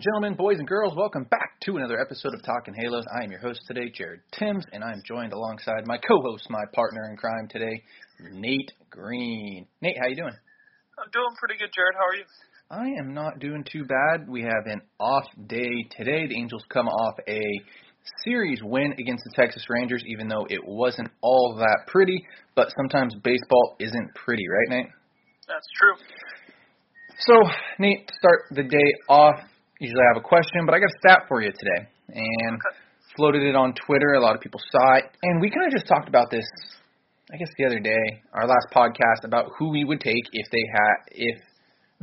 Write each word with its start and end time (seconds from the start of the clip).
And 0.00 0.04
gentlemen, 0.14 0.34
boys 0.34 0.58
and 0.58 0.66
girls, 0.66 0.94
welcome 0.96 1.24
back 1.24 1.60
to 1.60 1.76
another 1.76 2.00
episode 2.00 2.32
of 2.32 2.42
Talking 2.42 2.72
Halos. 2.72 3.04
I 3.14 3.22
am 3.22 3.30
your 3.30 3.40
host 3.40 3.60
today, 3.68 3.92
Jared 3.94 4.20
Timms, 4.32 4.64
and 4.72 4.82
I'm 4.82 5.02
joined 5.06 5.34
alongside 5.34 5.86
my 5.86 5.98
co-host, 5.98 6.46
my 6.48 6.64
partner 6.72 7.10
in 7.10 7.18
crime 7.18 7.46
today, 7.50 7.82
Nate 8.32 8.72
Green. 8.88 9.66
Nate, 9.82 9.98
how 9.98 10.06
are 10.06 10.08
you 10.08 10.16
doing? 10.16 10.32
I'm 10.98 11.10
doing 11.12 11.34
pretty 11.38 11.58
good, 11.58 11.68
Jared. 11.74 11.94
How 11.96 12.06
are 12.06 12.16
you? 12.16 12.24
I 12.70 12.98
am 12.98 13.12
not 13.12 13.40
doing 13.40 13.62
too 13.70 13.84
bad. 13.84 14.26
We 14.26 14.40
have 14.40 14.64
an 14.64 14.80
off 14.98 15.26
day 15.46 15.86
today. 15.94 16.26
The 16.26 16.34
Angels 16.34 16.64
come 16.72 16.88
off 16.88 17.16
a 17.28 17.42
series 18.24 18.60
win 18.62 18.94
against 18.98 19.24
the 19.24 19.32
Texas 19.36 19.66
Rangers, 19.68 20.02
even 20.06 20.28
though 20.28 20.46
it 20.48 20.66
wasn't 20.66 21.10
all 21.20 21.56
that 21.58 21.88
pretty. 21.88 22.24
But 22.56 22.68
sometimes 22.74 23.14
baseball 23.22 23.76
isn't 23.78 24.14
pretty, 24.14 24.44
right, 24.48 24.78
Nate? 24.78 24.92
That's 25.46 25.68
true. 25.78 25.96
So, 27.18 27.34
Nate, 27.78 28.10
start 28.16 28.44
the 28.52 28.62
day 28.62 28.94
off, 29.06 29.40
usually 29.80 30.00
I 30.00 30.08
have 30.14 30.22
a 30.22 30.26
question, 30.26 30.66
but 30.66 30.74
I 30.74 30.78
got 30.78 30.92
a 30.92 30.98
stat 31.02 31.24
for 31.26 31.40
you 31.42 31.50
today. 31.50 31.88
And 32.08 32.56
Okay. 32.60 32.76
floated 33.16 33.42
it 33.42 33.56
on 33.56 33.74
Twitter. 33.74 34.14
A 34.14 34.20
lot 34.20 34.36
of 34.36 34.40
people 34.40 34.60
saw 34.70 34.94
it. 34.96 35.04
And 35.22 35.40
we 35.40 35.50
kind 35.50 35.66
of 35.66 35.72
just 35.72 35.86
talked 35.86 36.08
about 36.08 36.30
this, 36.30 36.44
I 37.32 37.36
guess, 37.36 37.48
the 37.58 37.66
other 37.66 37.80
day, 37.80 38.04
our 38.32 38.46
last 38.46 38.68
podcast, 38.72 39.24
about 39.24 39.50
who 39.58 39.70
we 39.70 39.84
would 39.84 40.00
take 40.00 40.24
if 40.32 40.46
they 40.52 40.64
had, 40.72 40.96
if, 41.10 41.38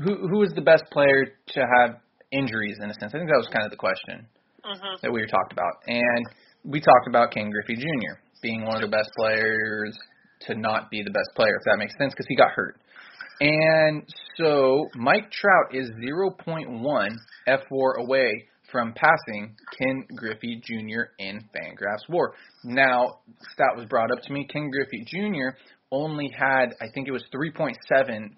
who, 0.03 0.27
who 0.27 0.41
is 0.43 0.51
the 0.53 0.61
best 0.61 0.83
player 0.91 1.25
to 1.55 1.59
have 1.79 2.01
injuries, 2.31 2.77
in 2.83 2.89
a 2.89 2.93
sense. 2.93 3.13
I 3.15 3.17
think 3.19 3.29
that 3.29 3.37
was 3.37 3.47
kind 3.53 3.63
of 3.63 3.71
the 3.71 3.77
question 3.77 4.27
hmm 4.63 4.95
that 5.01 5.11
we 5.11 5.21
were 5.21 5.27
talked 5.27 5.53
about. 5.53 5.73
And 5.87 6.25
we 6.65 6.81
talked 6.81 7.07
about 7.07 7.31
Ken 7.31 7.49
Griffey 7.51 7.75
Jr. 7.75 8.19
being 8.41 8.65
one 8.65 8.75
of 8.75 8.81
the 8.81 8.87
best 8.89 9.09
players 9.15 9.97
to 10.41 10.55
not 10.55 10.89
be 10.89 11.03
the 11.03 11.11
best 11.11 11.29
player, 11.35 11.55
if 11.55 11.63
that 11.65 11.77
makes 11.77 11.93
sense, 11.97 12.13
because 12.13 12.25
he 12.27 12.35
got 12.35 12.51
hurt. 12.51 12.79
And 13.39 14.03
so 14.37 14.87
Mike 14.95 15.31
Trout 15.31 15.73
is 15.73 15.89
0.1 15.91 17.09
fWAR 17.47 17.97
away 17.99 18.45
from 18.71 18.93
passing 18.93 19.55
Ken 19.77 20.05
Griffey 20.15 20.61
Jr. 20.63 21.11
in 21.19 21.39
Fangraphs 21.55 22.09
WAR. 22.09 22.33
Now, 22.63 23.19
stat 23.53 23.75
was 23.75 23.85
brought 23.85 24.11
up 24.11 24.21
to 24.23 24.33
me. 24.33 24.45
Ken 24.51 24.69
Griffey 24.69 25.05
Jr. 25.05 25.57
only 25.91 26.29
had, 26.37 26.73
I 26.81 26.87
think 26.93 27.07
it 27.07 27.11
was 27.11 27.23
3.7 27.33 27.75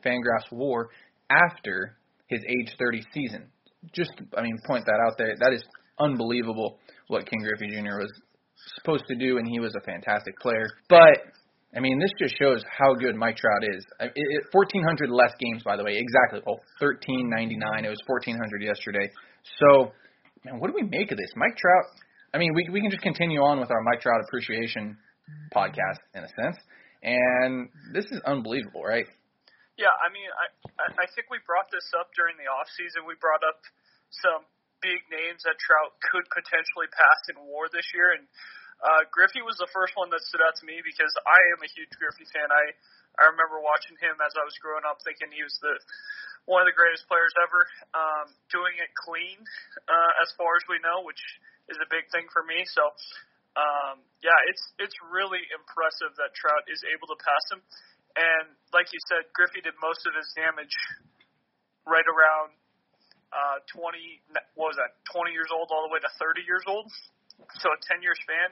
Fangraphs 0.05 0.51
WAR 0.51 0.89
after 1.29 1.97
his 2.27 2.41
age 2.47 2.75
30 2.77 3.03
season. 3.13 3.47
Just, 3.93 4.11
I 4.37 4.41
mean, 4.41 4.57
point 4.67 4.85
that 4.85 4.99
out 5.05 5.17
there. 5.17 5.35
That 5.39 5.53
is 5.53 5.63
unbelievable 5.99 6.79
what 7.07 7.25
Ken 7.25 7.39
Griffey 7.39 7.73
Jr. 7.73 7.99
was 7.99 8.11
supposed 8.75 9.05
to 9.07 9.15
do, 9.15 9.37
and 9.37 9.47
he 9.47 9.59
was 9.59 9.73
a 9.75 9.81
fantastic 9.81 10.37
player. 10.39 10.67
But 10.89 11.19
I 11.75 11.79
mean, 11.79 11.99
this 11.99 12.09
just 12.17 12.35
shows 12.37 12.63
how 12.65 12.95
good 12.95 13.15
Mike 13.15 13.37
Trout 13.37 13.61
is. 13.61 13.85
It, 13.99 14.11
it, 14.15 14.43
1,400 14.51 15.09
less 15.09 15.33
games, 15.39 15.61
by 15.63 15.77
the 15.77 15.83
way. 15.83 16.01
Exactly. 16.01 16.41
Oh, 16.49 16.57
1,399. 16.81 17.85
It 17.85 17.89
was 17.89 18.01
1,400 18.09 18.63
yesterday. 18.63 19.05
So, 19.61 19.93
man, 20.43 20.59
what 20.59 20.67
do 20.67 20.73
we 20.73 20.89
make 20.89 21.11
of 21.11 21.17
this? 21.17 21.29
Mike 21.37 21.57
Trout, 21.57 21.85
I 22.33 22.37
mean, 22.41 22.53
we, 22.57 22.69
we 22.73 22.81
can 22.81 22.89
just 22.89 23.05
continue 23.05 23.41
on 23.41 23.59
with 23.61 23.69
our 23.69 23.81
Mike 23.85 24.01
Trout 24.01 24.21
appreciation 24.25 24.97
podcast, 25.53 26.01
in 26.17 26.25
a 26.25 26.31
sense. 26.41 26.57
And 27.05 27.69
this 27.93 28.05
is 28.09 28.19
unbelievable, 28.25 28.81
right? 28.81 29.05
Yeah, 29.79 29.95
I 29.95 30.11
mean, 30.11 30.27
I 30.27 30.45
I 30.75 30.87
I 30.91 31.05
think 31.15 31.31
we 31.31 31.39
brought 31.47 31.71
this 31.71 31.87
up 31.95 32.11
during 32.11 32.35
the 32.35 32.51
off 32.51 32.67
season. 32.75 33.07
We 33.07 33.15
brought 33.23 33.39
up 33.47 33.63
some 34.11 34.43
big 34.83 34.99
names 35.07 35.47
that 35.47 35.55
Trout 35.55 35.95
could 36.11 36.27
potentially 36.27 36.91
pass 36.91 37.19
in 37.31 37.39
WAR 37.47 37.71
this 37.71 37.87
year, 37.95 38.11
and 38.19 38.27
uh, 38.79 39.03
Griffey 39.11 39.43
was 39.43 39.59
the 39.59 39.67
first 39.75 39.91
one 39.99 40.07
that 40.15 40.23
stood 40.27 40.39
out 40.39 40.55
to 40.59 40.65
me 40.65 40.79
because 40.79 41.11
I 41.27 41.39
am 41.55 41.59
a 41.59 41.69
huge 41.69 41.91
Griffey 41.99 42.27
fan. 42.31 42.47
I 42.47 42.63
I 43.19 43.27
remember 43.27 43.59
watching 43.59 43.99
him 43.99 44.15
as 44.23 44.31
I 44.39 44.43
was 44.47 44.55
growing 44.63 44.87
up, 44.87 45.03
thinking 45.03 45.27
he 45.35 45.43
was 45.43 45.55
the 45.59 45.75
one 46.47 46.63
of 46.63 46.67
the 46.71 46.77
greatest 46.77 47.03
players 47.11 47.35
ever. 47.43 47.67
Um, 47.91 48.31
doing 48.47 48.79
it 48.79 48.87
clean, 48.95 49.43
uh, 49.83 50.11
as 50.23 50.31
far 50.39 50.55
as 50.55 50.63
we 50.71 50.79
know, 50.79 51.03
which 51.03 51.19
is 51.67 51.75
a 51.83 51.87
big 51.91 52.07
thing 52.15 52.31
for 52.31 52.41
me. 52.47 52.63
So, 52.71 52.83
um, 53.59 53.99
yeah, 54.23 54.39
it's 54.47 54.63
it's 54.79 54.95
really 55.11 55.43
impressive 55.51 56.15
that 56.15 56.31
Trout 56.39 56.63
is 56.71 56.79
able 56.87 57.11
to 57.11 57.19
pass 57.19 57.45
him. 57.51 57.61
And 58.15 58.55
like 58.71 58.87
you 58.95 59.01
said, 59.11 59.27
Griffey 59.35 59.59
did 59.59 59.75
most 59.83 60.07
of 60.07 60.15
his 60.15 60.31
damage 60.39 60.73
right 61.83 62.07
around 62.07 62.55
uh, 63.35 63.59
20. 63.75 64.55
What 64.55 64.73
was 64.73 64.79
that? 64.79 64.95
20 65.11 65.35
years 65.35 65.51
old 65.51 65.69
all 65.69 65.85
the 65.85 65.93
way 65.93 65.99
to 65.99 66.11
30 66.17 66.47
years 66.47 66.63
old. 66.65 66.87
So 67.61 67.67
a 67.71 67.79
10 67.79 68.03
year 68.03 68.15
span. 68.15 68.51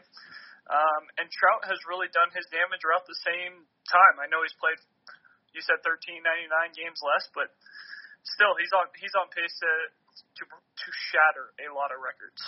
Um, 0.68 1.04
and 1.16 1.28
Trout 1.32 1.64
has 1.64 1.80
really 1.88 2.12
done 2.12 2.28
his 2.36 2.44
damage 2.52 2.84
around 2.84 3.08
the 3.08 3.20
same 3.24 3.64
time. 3.88 4.16
I 4.20 4.28
know 4.28 4.44
he's 4.44 4.56
played. 4.60 4.80
You 5.56 5.64
said 5.64 5.80
1399 5.80 6.76
games 6.76 7.00
less, 7.00 7.26
but 7.32 7.48
still, 8.36 8.52
he's 8.60 8.72
on 8.76 8.92
he's 9.00 9.16
on 9.16 9.32
pace 9.32 9.56
to 9.64 9.72
to 10.12 10.44
to 10.44 10.88
shatter 11.12 11.56
a 11.64 11.72
lot 11.72 11.96
of 11.96 12.04
records. 12.04 12.42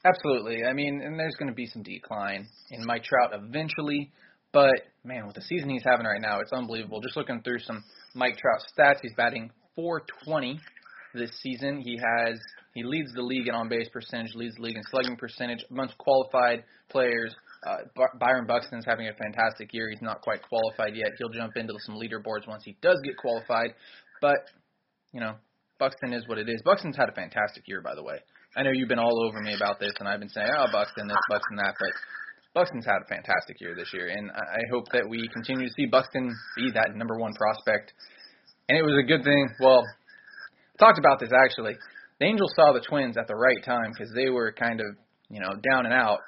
Absolutely. 0.00 0.64
I 0.64 0.72
mean, 0.72 1.04
and 1.04 1.20
there's 1.20 1.36
going 1.36 1.52
to 1.52 1.54
be 1.54 1.66
some 1.66 1.84
decline 1.84 2.48
in 2.70 2.86
Mike 2.86 3.04
Trout 3.04 3.36
eventually, 3.36 4.12
but 4.52 4.88
man, 5.04 5.26
with 5.26 5.36
the 5.36 5.42
season 5.42 5.68
he's 5.68 5.84
having 5.84 6.06
right 6.06 6.20
now, 6.20 6.40
it's 6.40 6.52
unbelievable. 6.52 7.00
Just 7.00 7.16
looking 7.16 7.42
through 7.42 7.58
some 7.60 7.84
Mike 8.14 8.38
Trout 8.38 8.64
stats, 8.72 9.00
he's 9.02 9.14
batting 9.16 9.50
420 9.74 10.60
this 11.14 11.30
season. 11.42 11.82
He 11.84 11.98
has 11.98 12.38
he 12.78 12.84
leads 12.84 13.12
the 13.12 13.22
league 13.22 13.48
in 13.48 13.54
on 13.54 13.68
base 13.68 13.88
percentage, 13.92 14.34
leads 14.34 14.54
the 14.54 14.62
league 14.62 14.76
in 14.76 14.82
slugging 14.90 15.16
percentage 15.16 15.64
amongst 15.70 15.98
qualified 15.98 16.62
players. 16.90 17.34
Uh, 17.66 17.78
By- 17.96 18.18
Byron 18.18 18.46
Buxton's 18.46 18.84
having 18.86 19.08
a 19.08 19.14
fantastic 19.14 19.74
year. 19.74 19.90
He's 19.90 20.02
not 20.02 20.20
quite 20.22 20.40
qualified 20.48 20.94
yet. 20.94 21.10
He'll 21.18 21.34
jump 21.34 21.56
into 21.56 21.74
some 21.84 21.96
leaderboards 21.96 22.46
once 22.46 22.62
he 22.64 22.76
does 22.80 22.98
get 23.04 23.16
qualified. 23.16 23.74
But 24.20 24.38
you 25.12 25.20
know, 25.20 25.34
Buxton 25.78 26.12
is 26.12 26.26
what 26.28 26.38
it 26.38 26.48
is. 26.48 26.62
Buxton's 26.64 26.96
had 26.96 27.08
a 27.08 27.12
fantastic 27.12 27.66
year, 27.66 27.80
by 27.80 27.94
the 27.94 28.02
way. 28.02 28.18
I 28.56 28.62
know 28.62 28.70
you've 28.72 28.88
been 28.88 28.98
all 28.98 29.26
over 29.26 29.40
me 29.40 29.54
about 29.54 29.78
this, 29.78 29.92
and 29.98 30.08
I've 30.08 30.20
been 30.20 30.28
saying, 30.30 30.48
oh, 30.56 30.66
Buxton 30.72 31.06
this, 31.06 31.16
Buxton 31.28 31.56
that, 31.56 31.74
but 31.78 31.92
Buxton's 32.54 32.86
had 32.86 33.02
a 33.02 33.08
fantastic 33.08 33.60
year 33.60 33.74
this 33.76 33.92
year, 33.92 34.08
and 34.08 34.30
I 34.30 34.62
hope 34.72 34.86
that 34.92 35.06
we 35.08 35.28
continue 35.32 35.66
to 35.66 35.74
see 35.74 35.86
Buxton 35.86 36.34
be 36.56 36.70
that 36.74 36.96
number 36.96 37.18
one 37.18 37.32
prospect. 37.34 37.92
And 38.68 38.76
it 38.76 38.82
was 38.82 38.98
a 38.98 39.06
good 39.06 39.22
thing. 39.22 39.48
Well, 39.60 39.84
talked 40.78 40.98
about 40.98 41.20
this 41.20 41.30
actually. 41.32 41.76
The 42.20 42.26
Angels 42.26 42.52
saw 42.56 42.72
the 42.72 42.80
Twins 42.80 43.16
at 43.16 43.28
the 43.28 43.34
right 43.34 43.62
time 43.64 43.92
because 43.92 44.12
they 44.14 44.28
were 44.28 44.52
kind 44.52 44.80
of, 44.80 44.86
you 45.30 45.40
know, 45.40 45.50
down 45.70 45.86
and 45.86 45.94
out 45.94 46.18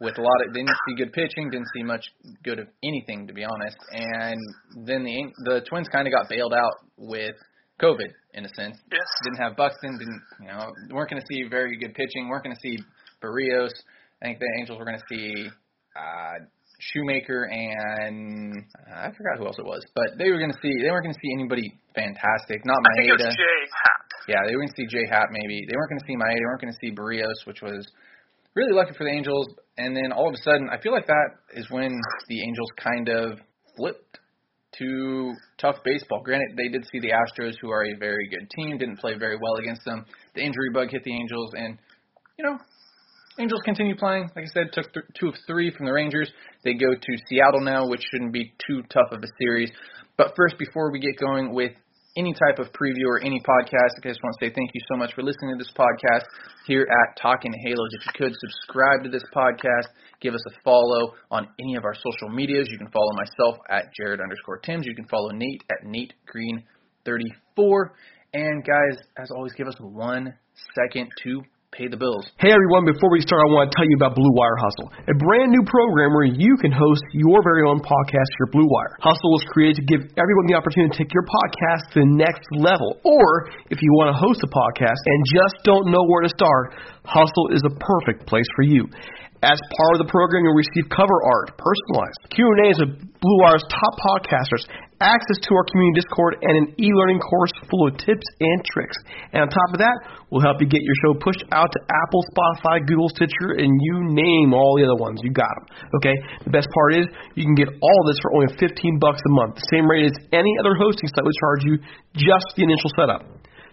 with 0.00 0.16
a 0.18 0.22
lot 0.22 0.46
of 0.46 0.54
didn't 0.54 0.70
see 0.88 0.94
good 0.96 1.12
pitching, 1.12 1.50
didn't 1.50 1.68
see 1.74 1.82
much 1.82 2.04
good 2.44 2.58
of 2.58 2.68
anything 2.84 3.26
to 3.26 3.32
be 3.32 3.44
honest. 3.44 3.76
And 3.92 4.40
then 4.86 5.04
the 5.04 5.32
the 5.44 5.60
Twins 5.68 5.88
kind 5.88 6.06
of 6.06 6.12
got 6.12 6.28
bailed 6.28 6.54
out 6.54 6.74
with 6.96 7.34
COVID 7.80 8.10
in 8.34 8.44
a 8.44 8.48
sense. 8.54 8.76
Yes. 8.92 9.08
Didn't 9.24 9.38
have 9.38 9.56
Buxton, 9.56 9.98
didn't 9.98 10.22
you 10.40 10.48
know, 10.48 10.70
weren't 10.90 11.10
going 11.10 11.20
to 11.20 11.26
see 11.28 11.48
very 11.48 11.76
good 11.78 11.94
pitching, 11.94 12.28
weren't 12.28 12.44
going 12.44 12.54
to 12.54 12.60
see 12.62 12.78
Berrios. 13.22 13.70
I 14.22 14.26
think 14.26 14.38
the 14.38 14.46
Angels 14.60 14.78
were 14.78 14.84
going 14.84 14.98
to 14.98 15.08
see 15.08 15.48
uh 15.96 16.44
Shoemaker 16.78 17.50
and 17.50 18.54
uh, 18.86 18.94
I 18.94 19.10
forgot 19.10 19.38
who 19.38 19.46
else 19.46 19.58
it 19.58 19.66
was, 19.66 19.82
but 19.96 20.14
they 20.16 20.30
were 20.30 20.38
going 20.38 20.52
to 20.52 20.58
see 20.62 20.70
they 20.80 20.90
weren't 20.90 21.02
going 21.02 21.14
to 21.14 21.20
see 21.20 21.32
anybody 21.34 21.74
fantastic. 21.94 22.62
Not 22.64 22.78
I 22.78 22.94
think 22.94 23.08
it 23.08 23.18
was 23.18 23.34
Jay. 23.34 23.60
Yeah, 24.28 24.44
they 24.46 24.52
to 24.52 24.74
see 24.76 24.86
J 24.86 25.08
Happ 25.08 25.28
maybe. 25.32 25.64
They 25.66 25.74
weren't 25.74 25.88
going 25.88 26.00
to 26.00 26.06
see 26.06 26.14
Maeda. 26.14 26.36
They 26.36 26.44
weren't 26.44 26.60
going 26.60 26.72
to 26.72 26.78
see 26.80 26.92
Berrios, 26.92 27.46
which 27.46 27.62
was 27.62 27.88
really 28.54 28.72
lucky 28.72 28.92
for 28.92 29.04
the 29.04 29.10
Angels. 29.10 29.48
And 29.78 29.96
then 29.96 30.12
all 30.12 30.28
of 30.28 30.34
a 30.34 30.42
sudden, 30.42 30.68
I 30.70 30.78
feel 30.80 30.92
like 30.92 31.06
that 31.06 31.30
is 31.54 31.70
when 31.70 31.98
the 32.28 32.42
Angels 32.42 32.68
kind 32.76 33.08
of 33.08 33.38
flipped 33.76 34.18
to 34.78 35.32
tough 35.58 35.76
baseball. 35.82 36.20
Granted, 36.22 36.58
they 36.58 36.68
did 36.68 36.84
see 36.92 37.00
the 37.00 37.12
Astros, 37.12 37.54
who 37.62 37.70
are 37.70 37.86
a 37.86 37.96
very 37.96 38.28
good 38.28 38.50
team, 38.54 38.76
didn't 38.76 38.98
play 38.98 39.16
very 39.16 39.38
well 39.40 39.54
against 39.54 39.84
them. 39.86 40.04
The 40.34 40.42
injury 40.42 40.70
bug 40.74 40.88
hit 40.90 41.04
the 41.04 41.14
Angels, 41.14 41.52
and 41.54 41.78
you 42.38 42.44
know, 42.44 42.58
Angels 43.40 43.60
continue 43.64 43.96
playing. 43.96 44.28
Like 44.36 44.44
I 44.44 44.48
said, 44.48 44.72
took 44.72 44.92
th- 44.92 45.06
two 45.18 45.28
of 45.28 45.34
three 45.46 45.72
from 45.74 45.86
the 45.86 45.92
Rangers. 45.92 46.30
They 46.64 46.74
go 46.74 46.92
to 46.92 47.18
Seattle 47.28 47.62
now, 47.62 47.88
which 47.88 48.02
shouldn't 48.10 48.32
be 48.32 48.52
too 48.66 48.82
tough 48.92 49.10
of 49.10 49.22
a 49.22 49.28
series. 49.40 49.70
But 50.16 50.34
first, 50.36 50.58
before 50.58 50.90
we 50.92 50.98
get 50.98 51.16
going 51.18 51.54
with 51.54 51.72
any 52.18 52.34
type 52.34 52.58
of 52.58 52.66
preview 52.72 53.06
or 53.06 53.20
any 53.24 53.40
podcast, 53.40 53.94
I 53.96 54.08
just 54.08 54.20
want 54.22 54.34
to 54.38 54.46
say 54.46 54.52
thank 54.52 54.70
you 54.74 54.80
so 54.90 54.98
much 54.98 55.14
for 55.14 55.22
listening 55.22 55.56
to 55.56 55.58
this 55.58 55.72
podcast 55.72 56.24
here 56.66 56.82
at 56.82 57.16
Talking 57.16 57.52
Halos. 57.64 57.88
If 58.00 58.06
you 58.06 58.12
could 58.26 58.34
subscribe 58.34 59.04
to 59.04 59.08
this 59.08 59.22
podcast, 59.34 59.86
give 60.20 60.34
us 60.34 60.42
a 60.48 60.50
follow 60.64 61.14
on 61.30 61.46
any 61.60 61.76
of 61.76 61.84
our 61.84 61.94
social 61.94 62.28
medias. 62.28 62.66
You 62.70 62.78
can 62.78 62.90
follow 62.90 63.12
myself 63.14 63.58
at 63.70 63.94
Jared 63.94 64.20
underscore 64.20 64.58
Timms. 64.58 64.84
You 64.84 64.96
can 64.96 65.06
follow 65.06 65.30
Nate 65.30 65.62
at 65.70 65.86
Nate 65.86 66.14
Green 66.26 66.64
34. 67.04 67.94
And 68.34 68.64
guys, 68.64 68.98
as 69.16 69.30
always, 69.30 69.52
give 69.52 69.68
us 69.68 69.76
one 69.78 70.34
second 70.74 71.10
to 71.22 71.42
pay 71.68 71.84
the 71.84 72.00
bills. 72.00 72.24
Hey 72.40 72.48
everyone, 72.48 72.88
before 72.88 73.12
we 73.12 73.20
start, 73.20 73.44
I 73.44 73.48
want 73.52 73.68
to 73.68 73.72
tell 73.76 73.84
you 73.84 73.96
about 74.00 74.16
Blue 74.16 74.32
Wire 74.32 74.56
Hustle, 74.56 74.88
a 75.04 75.12
brand 75.20 75.52
new 75.52 75.60
program 75.68 76.16
where 76.16 76.24
you 76.24 76.56
can 76.64 76.72
host 76.72 77.04
your 77.12 77.44
very 77.44 77.68
own 77.68 77.84
podcast 77.84 78.30
for 78.40 78.48
Blue 78.56 78.64
Wire. 78.64 78.96
Hustle 79.04 79.36
was 79.36 79.44
created 79.52 79.84
to 79.84 79.84
give 79.84 80.00
everyone 80.16 80.48
the 80.48 80.56
opportunity 80.56 80.96
to 80.96 80.98
take 81.04 81.12
your 81.12 81.28
podcast 81.28 81.92
to 81.92 82.00
the 82.00 82.08
next 82.08 82.48
level. 82.56 82.96
Or 83.04 83.52
if 83.68 83.84
you 83.84 83.90
want 84.00 84.08
to 84.08 84.16
host 84.16 84.40
a 84.40 84.48
podcast 84.48 84.96
and 84.96 85.18
just 85.28 85.60
don't 85.68 85.92
know 85.92 86.00
where 86.08 86.24
to 86.24 86.32
start, 86.32 86.72
Hustle 87.04 87.52
is 87.52 87.60
a 87.68 87.72
perfect 87.76 88.24
place 88.24 88.48
for 88.56 88.64
you. 88.64 88.88
As 89.38 89.54
part 89.54 89.92
of 89.94 90.02
the 90.02 90.10
program, 90.10 90.42
you'll 90.42 90.58
receive 90.58 90.90
cover 90.90 91.14
art, 91.14 91.54
personalized 91.54 92.18
Q&As 92.34 92.74
with 92.82 92.98
Blue 93.22 93.38
Wire's 93.46 93.62
top 93.70 93.94
podcasters, 94.02 94.66
access 94.98 95.38
to 95.46 95.54
our 95.54 95.62
community 95.70 96.02
Discord, 96.02 96.42
and 96.42 96.54
an 96.58 96.66
e-learning 96.74 97.22
course 97.22 97.54
full 97.70 97.86
of 97.86 97.94
tips 98.02 98.26
and 98.42 98.58
tricks. 98.66 98.98
And 99.30 99.46
on 99.46 99.46
top 99.46 99.70
of 99.70 99.78
that, 99.78 99.94
we'll 100.34 100.42
help 100.42 100.58
you 100.58 100.66
get 100.66 100.82
your 100.82 100.98
show 101.06 101.14
pushed 101.22 101.46
out 101.54 101.70
to 101.70 101.80
Apple, 101.86 102.22
Spotify, 102.34 102.82
Google, 102.82 103.06
Stitcher, 103.14 103.62
and 103.62 103.70
you 103.78 104.10
name 104.10 104.50
all 104.50 104.74
the 104.74 104.82
other 104.82 104.98
ones. 104.98 105.22
You 105.22 105.30
got 105.30 105.54
them. 105.54 105.66
Okay. 106.02 106.14
The 106.42 106.50
best 106.50 106.66
part 106.74 106.98
is 106.98 107.06
you 107.38 107.46
can 107.46 107.54
get 107.54 107.70
all 107.70 108.00
this 108.10 108.18
for 108.18 108.34
only 108.34 108.50
15 108.58 108.74
bucks 108.98 109.22
a 109.22 109.32
month, 109.38 109.62
the 109.62 109.70
same 109.70 109.86
rate 109.86 110.10
as 110.10 110.18
any 110.34 110.50
other 110.58 110.74
hosting 110.74 111.06
site 111.14 111.22
would 111.22 111.38
charge 111.38 111.62
you 111.62 111.78
just 112.18 112.58
the 112.58 112.66
initial 112.66 112.90
setup. 112.98 113.22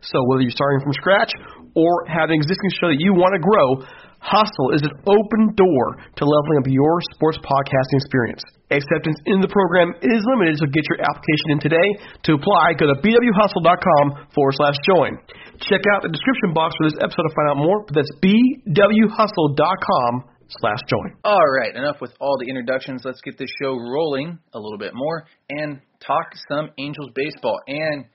So 0.05 0.21
whether 0.29 0.45
you're 0.45 0.53
starting 0.53 0.85
from 0.85 0.93
scratch 0.93 1.33
or 1.73 2.05
have 2.05 2.29
an 2.29 2.37
existing 2.37 2.69
show 2.77 2.93
that 2.93 3.01
you 3.01 3.17
want 3.17 3.33
to 3.33 3.41
grow, 3.41 3.81
Hustle 4.25 4.73
is 4.73 4.81
an 4.81 4.89
open 5.05 5.53
door 5.53 6.01
to 6.01 6.23
leveling 6.25 6.57
up 6.57 6.65
your 6.65 6.97
sports 7.13 7.37
podcasting 7.45 8.01
experience. 8.01 8.41
Acceptance 8.73 9.21
in 9.29 9.37
the 9.37 9.45
program 9.47 9.93
is 10.01 10.25
limited, 10.33 10.57
so 10.57 10.65
get 10.65 10.81
your 10.89 10.97
application 11.05 11.53
in 11.53 11.59
today. 11.61 11.87
To 12.25 12.33
apply, 12.33 12.73
go 12.73 12.89
to 12.89 12.97
bwhustle.com 13.05 14.33
forward 14.33 14.57
slash 14.57 14.81
join. 14.81 15.21
Check 15.61 15.85
out 15.93 16.01
the 16.01 16.09
description 16.09 16.57
box 16.57 16.73
for 16.73 16.89
this 16.89 16.97
episode 16.97 17.29
to 17.29 17.33
find 17.37 17.53
out 17.53 17.61
more, 17.61 17.85
but 17.85 18.01
that's 18.01 18.09
bwhustle.com 18.25 20.13
slash 20.57 20.81
join. 20.89 21.13
All 21.21 21.45
right, 21.61 21.77
enough 21.77 22.01
with 22.01 22.17
all 22.19 22.41
the 22.41 22.49
introductions. 22.49 23.05
Let's 23.05 23.21
get 23.21 23.37
this 23.37 23.53
show 23.61 23.77
rolling 23.77 24.41
a 24.53 24.59
little 24.59 24.81
bit 24.81 24.97
more 24.97 25.29
and 25.53 25.81
talk 26.01 26.33
some 26.49 26.73
Angels 26.81 27.13
baseball. 27.13 27.61
And 27.67 28.05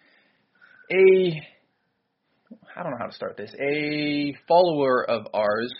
a, 0.91 1.39
I 2.75 2.83
don't 2.83 2.91
know 2.91 2.99
how 2.99 3.07
to 3.07 3.15
start 3.15 3.37
this, 3.37 3.55
a 3.63 4.35
follower 4.49 5.09
of 5.09 5.29
ours 5.33 5.71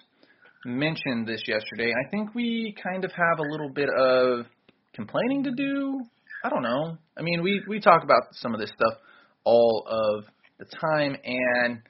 mentioned 0.65 1.27
this 1.27 1.43
yesterday. 1.47 1.93
I 1.93 2.11
think 2.11 2.35
we 2.35 2.75
kind 2.83 3.05
of 3.05 3.13
have 3.13 3.39
a 3.39 3.51
little 3.51 3.71
bit 3.71 3.89
of 3.89 4.47
complaining 4.95 5.45
to 5.45 5.53
do. 5.53 6.01
I 6.45 6.49
don't 6.49 6.63
know. 6.63 6.97
I 7.19 7.23
mean, 7.23 7.43
we 7.43 7.63
we 7.69 7.81
talk 7.81 8.03
about 8.03 8.23
some 8.33 8.55
of 8.55 8.61
this 8.61 8.71
stuff 8.71 9.01
all 9.45 9.85
of 9.87 10.25
the 10.59 10.67
time, 10.81 11.17
and 11.25 11.81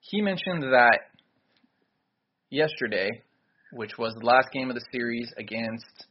he 0.00 0.20
mentioned 0.20 0.62
that 0.62 0.98
yesterday, 2.50 3.08
which 3.72 3.98
was 3.98 4.14
the 4.14 4.26
last 4.26 4.48
game 4.52 4.70
of 4.70 4.76
the 4.76 4.84
series 4.92 5.32
against 5.38 6.06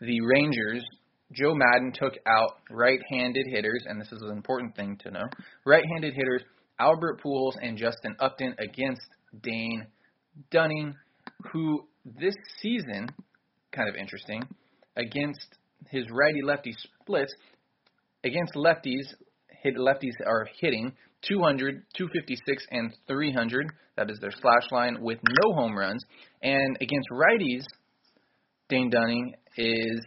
the 0.00 0.20
Rangers, 0.20 0.84
Joe 1.32 1.54
Maddon 1.54 1.92
took 1.92 2.14
out 2.26 2.58
right-handed 2.70 3.46
hitters, 3.48 3.84
and 3.86 4.00
this 4.00 4.12
is 4.12 4.22
an 4.22 4.30
important 4.30 4.76
thing 4.76 4.98
to 5.02 5.10
know. 5.10 5.24
Right-handed 5.64 6.14
hitters 6.14 6.42
Albert 6.78 7.22
Pujols 7.24 7.54
and 7.60 7.76
Justin 7.76 8.16
Upton 8.20 8.54
against 8.58 9.06
Dane 9.42 9.86
Dunning, 10.50 10.94
who 11.52 11.86
this 12.04 12.34
season, 12.60 13.08
kind 13.72 13.88
of 13.88 13.96
interesting, 13.96 14.42
against 14.96 15.46
his 15.90 16.04
righty 16.10 16.42
lefty 16.42 16.74
splits, 17.02 17.34
against 18.24 18.54
lefties, 18.54 19.06
hit 19.62 19.76
lefties 19.76 20.14
are 20.26 20.46
hitting 20.60 20.92
200, 21.28 21.82
256, 21.96 22.66
and 22.70 22.92
300. 23.08 23.66
That 23.96 24.10
is 24.10 24.18
their 24.20 24.30
slash 24.30 24.70
line 24.70 24.98
with 25.00 25.18
no 25.44 25.54
home 25.54 25.76
runs. 25.76 26.02
And 26.42 26.76
against 26.80 27.08
righties, 27.10 27.62
Dane 28.68 28.90
Dunning 28.90 29.34
is 29.56 30.00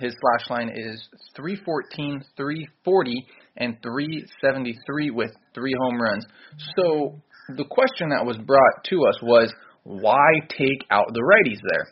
his 0.00 0.14
slash 0.20 0.50
line 0.50 0.70
is 0.74 1.06
314, 1.36 2.22
340, 2.36 3.26
and 3.58 3.76
373 3.82 5.10
with 5.10 5.30
three 5.54 5.74
home 5.78 6.00
runs. 6.00 6.26
So 6.76 7.20
the 7.56 7.64
question 7.64 8.10
that 8.10 8.24
was 8.24 8.38
brought 8.38 8.84
to 8.84 9.04
us 9.06 9.20
was 9.22 9.52
why 9.84 10.30
take 10.48 10.86
out 10.90 11.06
the 11.12 11.20
righties 11.20 11.58
there? 11.70 11.86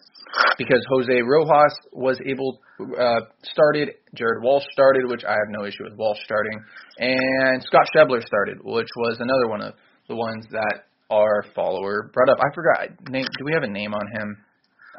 Because 0.58 0.84
Jose 0.90 1.22
Rojas 1.22 1.74
was 1.92 2.20
able 2.24 2.60
uh, 2.80 3.20
started, 3.42 3.90
Jared 4.14 4.42
Walsh 4.42 4.64
started, 4.72 5.08
which 5.08 5.24
I 5.24 5.32
have 5.32 5.48
no 5.48 5.64
issue 5.64 5.84
with 5.84 5.94
Walsh 5.98 6.18
starting, 6.24 6.58
and 6.98 7.62
Scott 7.64 7.86
Schebler 7.94 8.24
started, 8.24 8.58
which 8.62 8.88
was 8.96 9.18
another 9.18 9.48
one 9.48 9.60
of 9.60 9.74
the 10.08 10.14
ones 10.14 10.46
that 10.52 10.86
our 11.10 11.44
follower 11.54 12.10
brought 12.14 12.28
up. 12.28 12.38
I 12.38 12.54
forgot. 12.54 13.10
Name, 13.10 13.26
do 13.38 13.44
we 13.44 13.52
have 13.52 13.64
a 13.64 13.68
name 13.68 13.92
on 13.92 14.06
him? 14.20 14.36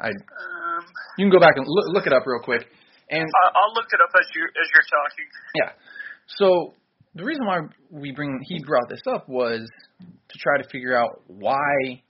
I. 0.00 0.08
Um, 0.08 0.84
You 1.18 1.24
can 1.24 1.30
go 1.32 1.40
back 1.40 1.56
and 1.56 1.64
look, 1.66 1.86
look 1.94 2.06
it 2.06 2.12
up 2.12 2.24
real 2.26 2.42
quick. 2.42 2.66
And 3.10 3.24
I'll 3.54 3.74
look 3.74 3.88
it 3.92 4.00
up 4.00 4.10
as 4.14 4.26
you 4.34 4.44
as 4.44 4.68
you're 4.72 4.88
talking. 4.88 5.26
yeah, 5.54 5.72
so 6.26 6.74
the 7.14 7.24
reason 7.24 7.46
why 7.46 7.60
we 7.90 8.12
bring 8.12 8.38
he 8.48 8.62
brought 8.64 8.88
this 8.88 9.02
up 9.06 9.28
was 9.28 9.60
to 10.00 10.38
try 10.38 10.62
to 10.62 10.68
figure 10.70 10.96
out 10.96 11.22
why 11.26 12.02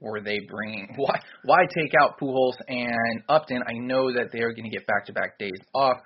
were 0.00 0.20
they 0.20 0.40
bringing 0.48 0.88
why 0.96 1.20
why 1.44 1.58
take 1.74 1.92
out 2.02 2.18
Pujols 2.18 2.56
and 2.68 3.22
Upton? 3.28 3.62
I 3.66 3.74
know 3.74 4.12
that 4.12 4.30
they 4.32 4.40
are 4.40 4.52
going 4.52 4.64
to 4.64 4.76
get 4.76 4.86
back 4.86 5.06
to 5.06 5.12
back 5.12 5.38
days 5.38 5.58
off, 5.74 5.98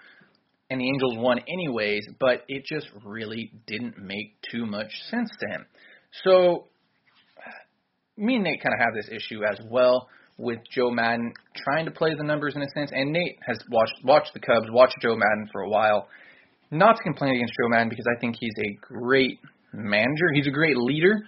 and 0.71 0.81
the 0.81 0.87
Angels 0.87 1.17
won 1.19 1.41
anyways, 1.49 2.07
but 2.21 2.45
it 2.49 2.65
just 2.65 2.89
really 3.05 3.53
didn't 3.67 3.99
make 3.99 4.37
too 4.51 4.67
much 4.67 4.91
sense 5.11 5.31
to 5.41 5.47
him. 5.49 5.67
So 6.25 6.69
me 8.17 8.37
and 8.37 8.45
Nate 8.45 8.63
kind 8.63 8.75
of 8.75 8.81
have 8.81 8.95
this 8.95 9.09
issue 9.11 9.41
as 9.45 9.59
well 9.71 10.09
with 10.37 10.59
Joe 10.73 10.91
Maddon 10.91 11.33
trying 11.57 11.85
to 11.85 11.91
play 11.91 12.15
the 12.17 12.25
numbers 12.25 12.55
in 12.57 12.63
a 12.63 12.69
sense, 12.75 12.91
and 12.93 13.13
Nate 13.13 13.39
has 13.47 13.59
watched 13.71 13.95
watched 14.05 14.35
the 14.35 14.41
Cubs, 14.41 14.67
watched 14.71 14.97
Joe 15.01 15.17
Maddon 15.17 15.49
for 15.53 15.63
a 15.63 15.69
while. 15.69 16.09
Not 16.71 16.97
to 16.97 17.03
complain 17.03 17.35
against 17.37 17.53
Joe 17.61 17.69
Maddon 17.69 17.89
because 17.89 18.07
I 18.17 18.19
think 18.21 18.37
he's 18.41 18.55
a 18.59 18.75
great 18.81 19.39
manager. 19.73 20.33
He's 20.33 20.47
a 20.47 20.51
great 20.51 20.77
leader, 20.77 21.25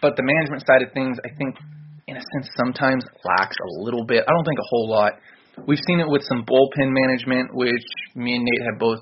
but 0.00 0.16
the 0.16 0.22
management 0.22 0.64
side 0.66 0.82
of 0.82 0.92
things, 0.92 1.16
I 1.24 1.30
think, 1.36 1.56
in 2.06 2.16
a 2.16 2.20
sense, 2.20 2.48
sometimes 2.56 3.04
lacks 3.24 3.56
a 3.56 3.82
little 3.82 4.04
bit. 4.04 4.24
I 4.26 4.30
don't 4.32 4.44
think 4.44 4.58
a 4.58 4.68
whole 4.68 4.88
lot. 4.88 5.12
We've 5.66 5.80
seen 5.86 6.00
it 6.00 6.08
with 6.08 6.22
some 6.22 6.44
bullpen 6.44 6.92
management, 6.92 7.54
which 7.54 7.84
me 8.14 8.36
and 8.36 8.44
Nate 8.44 8.64
have 8.70 8.78
both 8.78 9.00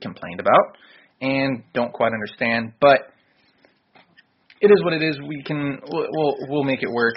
complained 0.00 0.40
about 0.40 0.78
and 1.20 1.62
don't 1.74 1.92
quite 1.92 2.12
understand. 2.12 2.72
But 2.80 3.10
it 4.60 4.70
is 4.70 4.82
what 4.82 4.92
it 4.92 5.02
is. 5.02 5.18
We 5.28 5.42
can 5.42 5.78
we'll 5.90 6.36
we'll, 6.48 6.64
make 6.64 6.82
it 6.82 6.90
work. 6.90 7.14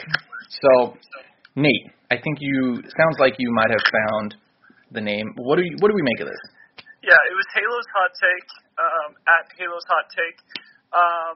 So, 0.50 0.98
Nate, 1.56 1.88
I 2.12 2.16
think 2.16 2.38
you 2.39 2.82
sounds 2.84 3.18
like 3.20 3.36
you 3.39 3.51
might 3.54 3.72
have 3.72 3.86
found 3.88 4.36
the 4.92 5.01
name. 5.01 5.34
What 5.38 5.58
do 5.58 5.63
you 5.63 5.75
what 5.80 5.89
do 5.89 5.96
we 5.96 6.04
make 6.04 6.20
of 6.22 6.27
this? 6.27 6.44
Yeah, 7.04 7.16
it 7.32 7.36
was 7.36 7.48
Halo's 7.56 7.88
hot 7.96 8.12
take 8.20 8.50
um, 8.84 9.10
at 9.32 9.46
Halo's 9.56 9.86
hot 9.88 10.06
take. 10.12 10.38
Um, 10.92 11.36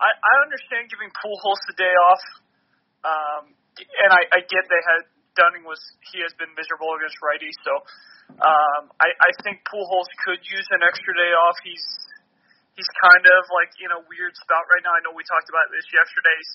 I, 0.00 0.10
I 0.10 0.34
understand 0.42 0.90
giving 0.90 1.10
Pujols 1.14 1.62
the 1.70 1.76
day 1.78 1.94
off, 2.10 2.24
um, 3.06 3.42
and 3.78 4.10
I, 4.10 4.22
I 4.34 4.40
get 4.46 4.62
they 4.66 4.82
had 4.82 5.02
Dunning 5.34 5.66
was 5.66 5.82
he 6.14 6.22
has 6.22 6.30
been 6.38 6.50
miserable 6.54 6.94
against 6.94 7.18
righties, 7.18 7.58
so 7.66 7.74
um, 8.38 8.82
I, 9.02 9.10
I 9.10 9.30
think 9.42 9.66
Pujols 9.66 10.10
could 10.22 10.42
use 10.46 10.66
an 10.70 10.82
extra 10.86 11.12
day 11.14 11.32
off. 11.34 11.58
He's 11.66 11.86
he's 12.78 12.90
kind 13.02 13.24
of 13.26 13.42
like 13.50 13.70
in 13.82 13.90
a 13.94 14.00
weird 14.06 14.34
spout 14.38 14.66
right 14.70 14.82
now. 14.82 14.94
I 14.94 15.00
know 15.02 15.14
we 15.14 15.26
talked 15.26 15.50
about 15.50 15.66
this 15.74 15.86
yesterday. 15.90 16.34
He's, 16.38 16.52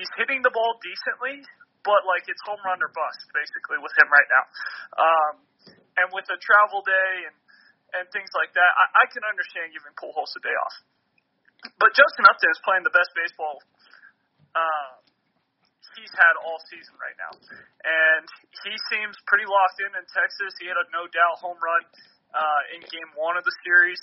he's 0.00 0.10
hitting 0.20 0.40
the 0.44 0.52
ball 0.52 0.76
decently, 0.80 1.44
but 1.84 2.04
like 2.08 2.24
it's 2.28 2.40
home 2.44 2.60
run 2.64 2.80
or 2.80 2.92
bust 2.92 3.20
basically 3.32 3.80
with 3.80 3.92
him 3.96 4.08
right 4.12 4.28
now. 4.28 4.44
Um, 4.96 5.34
and 6.00 6.06
with 6.12 6.28
the 6.28 6.36
travel 6.40 6.84
day 6.84 7.28
and 7.32 7.36
and 7.88 8.04
things 8.12 8.28
like 8.36 8.52
that, 8.52 8.72
I, 8.76 8.84
I 9.00 9.04
can 9.08 9.24
understand 9.24 9.72
giving 9.72 9.96
Pujols 9.96 10.32
a 10.36 10.40
day 10.44 10.52
off. 10.52 10.76
But 11.78 11.90
Justin 11.94 12.24
Upton 12.26 12.50
is 12.50 12.60
playing 12.62 12.86
the 12.86 12.94
best 12.94 13.10
baseball 13.18 13.58
uh, 14.54 14.90
he's 15.96 16.12
had 16.14 16.34
all 16.42 16.58
season 16.70 16.94
right 16.98 17.16
now, 17.18 17.32
and 17.34 18.26
he 18.64 18.74
seems 18.90 19.18
pretty 19.26 19.46
locked 19.46 19.78
in 19.82 19.90
in 19.98 20.04
Texas. 20.10 20.54
He 20.62 20.70
had 20.70 20.78
a 20.78 20.86
no 20.94 21.10
doubt 21.10 21.42
home 21.42 21.58
run 21.58 21.82
uh, 22.34 22.74
in 22.76 22.80
Game 22.86 23.10
One 23.18 23.34
of 23.34 23.42
the 23.42 23.54
series, 23.66 23.98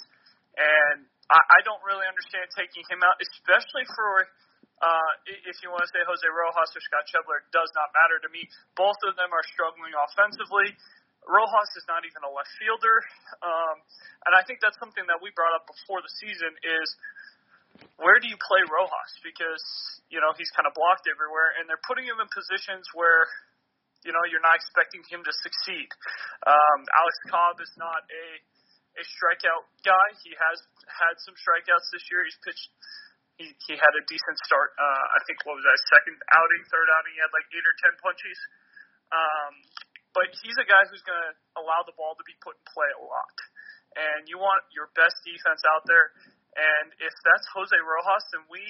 and 0.59 1.07
I, 1.31 1.39
I 1.39 1.59
don't 1.63 1.81
really 1.87 2.05
understand 2.07 2.51
taking 2.55 2.83
him 2.87 3.03
out, 3.03 3.15
especially 3.19 3.87
for. 3.95 4.27
Uh, 4.75 5.31
if 5.47 5.55
you 5.63 5.71
want 5.71 5.87
to 5.87 5.91
say 5.95 6.03
Jose 6.03 6.27
Rojas 6.27 6.67
or 6.75 6.83
Scott 6.83 7.07
Schebler, 7.07 7.39
it 7.39 7.47
does 7.55 7.71
not 7.79 7.95
matter 7.95 8.19
to 8.27 8.27
me. 8.27 8.43
Both 8.75 8.99
of 9.07 9.15
them 9.15 9.31
are 9.31 9.41
struggling 9.55 9.95
offensively. 9.95 10.75
Rojas 11.23 11.71
is 11.79 11.87
not 11.87 12.03
even 12.03 12.19
a 12.27 12.29
left 12.29 12.51
fielder, 12.59 12.99
um, 13.39 13.79
and 14.27 14.35
I 14.35 14.43
think 14.43 14.59
that's 14.59 14.75
something 14.75 15.07
that 15.07 15.23
we 15.23 15.31
brought 15.31 15.55
up 15.55 15.63
before 15.63 16.03
the 16.03 16.11
season 16.19 16.51
is 16.59 16.87
where 17.99 18.17
do 18.19 18.27
you 18.27 18.39
play 18.39 18.61
Rojas? 18.67 19.11
Because 19.23 19.63
you 20.11 20.19
know 20.21 20.31
he's 20.35 20.51
kind 20.53 20.67
of 20.67 20.73
blocked 20.75 21.07
everywhere, 21.09 21.55
and 21.59 21.67
they're 21.67 21.81
putting 21.87 22.05
him 22.05 22.19
in 22.19 22.27
positions 22.31 22.85
where 22.93 23.27
you 24.05 24.11
know 24.13 24.23
you're 24.29 24.43
not 24.43 24.59
expecting 24.59 25.01
him 25.07 25.23
to 25.23 25.33
succeed. 25.41 25.89
Um, 26.45 26.79
Alex 26.95 27.15
Cobb 27.31 27.55
is 27.59 27.71
not 27.79 28.05
a 28.07 28.25
a 28.95 29.03
strikeout 29.19 29.67
guy. 29.83 30.07
He 30.23 30.31
has 30.35 30.57
had 30.87 31.15
some 31.19 31.35
strikeouts 31.35 31.87
this 31.91 32.05
year. 32.07 32.23
He's 32.23 32.39
pitched. 32.43 32.69
He 33.35 33.45
he 33.67 33.73
had 33.75 33.93
a 33.99 34.03
decent 34.07 34.37
start. 34.47 34.71
Uh, 34.79 35.05
I 35.15 35.19
think 35.27 35.43
what 35.43 35.59
was 35.59 35.65
that 35.67 35.79
second 35.91 36.15
outing, 36.31 36.63
third 36.71 36.87
outing, 36.87 37.13
he 37.15 37.19
had 37.19 37.31
like 37.35 37.47
eight 37.51 37.65
or 37.67 37.75
ten 37.83 37.93
punchies. 37.99 38.41
Um, 39.11 39.53
but 40.15 40.31
he's 40.39 40.55
a 40.55 40.63
guy 40.63 40.79
who's 40.87 41.03
going 41.03 41.19
to 41.19 41.33
allow 41.59 41.83
the 41.83 41.91
ball 41.99 42.15
to 42.15 42.23
be 42.23 42.33
put 42.39 42.55
in 42.55 42.63
play 42.71 42.87
a 42.95 43.03
lot. 43.03 43.35
And 43.99 44.27
you 44.31 44.39
want 44.39 44.63
your 44.71 44.87
best 44.95 45.19
defense 45.27 45.59
out 45.67 45.83
there 45.87 46.15
and 46.55 46.87
if 46.99 47.13
that's 47.23 47.45
Jose 47.53 47.75
Rojas, 47.75 48.25
then 48.31 48.43
we 48.49 48.63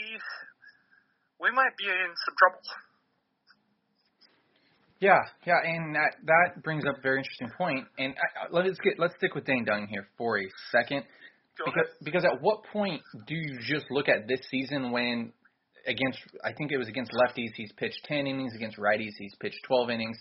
we 1.39 1.51
might 1.51 1.75
be 1.77 1.86
in 1.86 2.12
some 2.25 2.36
trouble. 2.38 2.62
Yeah, 5.00 5.20
yeah, 5.46 5.60
and 5.63 5.94
that 5.96 6.15
that 6.25 6.63
brings 6.63 6.86
up 6.86 6.98
a 6.98 7.01
very 7.01 7.20
interesting 7.20 7.51
point. 7.58 7.86
And 7.98 8.13
uh, 8.13 8.56
uh, 8.56 8.58
I, 8.58 8.63
let's 8.63 8.80
get 8.80 8.98
let's 8.98 9.13
stick 9.18 9.36
with 9.36 9.46
Dane 9.46 9.65
Dunning 9.65 9.88
here 9.88 10.08
for 10.18 10.39
a 10.39 10.46
second, 10.72 11.04
because 11.58 11.89
because 12.04 12.24
at 12.25 12.42
what 12.42 12.63
point 12.72 13.01
do 13.27 13.36
you 13.36 13.60
just 13.62 13.86
look 13.92 14.08
at 14.08 14.27
this 14.27 14.39
season 14.50 14.92
when 14.92 15.34
against 15.86 16.20
I 16.44 16.54
think 16.54 16.72
it 16.72 16.77
was 16.77 16.88
against 16.88 17.12
lefties 17.12 17.51
he's 17.56 17.72
pitched 17.74 18.06
ten 18.06 18.25
innings 18.25 18.54
against 18.56 18.77
righties 18.77 19.12
he's 19.20 19.36
pitched 19.39 19.60
twelve 19.68 19.89
innings, 19.89 20.18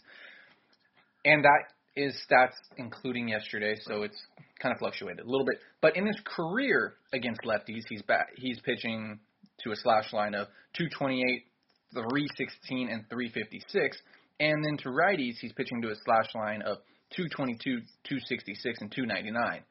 and 1.25 1.45
that 1.45 1.63
is 1.97 2.15
stats 2.29 2.55
including 2.77 3.29
yesterday, 3.29 3.77
so 3.83 4.03
it's 4.03 4.21
kind 4.61 4.73
of 4.73 4.79
fluctuated 4.79 5.21
a 5.21 5.29
little 5.29 5.47
bit. 5.47 5.59
But 5.81 5.97
in 5.97 6.07
his 6.07 6.21
career 6.25 6.95
against 7.13 7.43
lefties, 7.43 7.83
he's 7.89 8.03
back, 8.03 8.29
he's 8.37 8.59
pitching 8.61 9.19
to 9.63 9.73
a 9.73 9.77
slash 9.77 10.13
line 10.13 10.35
of 10.35 10.49
228, 10.77 11.45
316, 11.93 12.89
and 12.89 13.05
356. 13.09 13.97
And 14.41 14.65
then 14.65 14.77
to 14.79 14.89
righties, 14.89 15.35
he's 15.41 15.53
pitching 15.53 15.81
to 15.83 15.91
a 15.91 15.95
slash 16.05 16.35
line 16.35 16.63
of 16.63 16.79
222, 17.17 17.81
266, 18.09 18.81
and 18.81 18.91
299. 18.91 19.63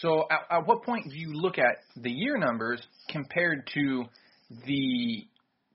So 0.00 0.26
at, 0.30 0.40
at 0.50 0.66
what 0.66 0.82
point 0.82 1.04
do 1.10 1.16
you 1.16 1.32
look 1.32 1.58
at 1.58 1.76
the 1.96 2.10
year 2.10 2.36
numbers 2.36 2.82
compared 3.08 3.68
to 3.74 4.04
the 4.66 5.26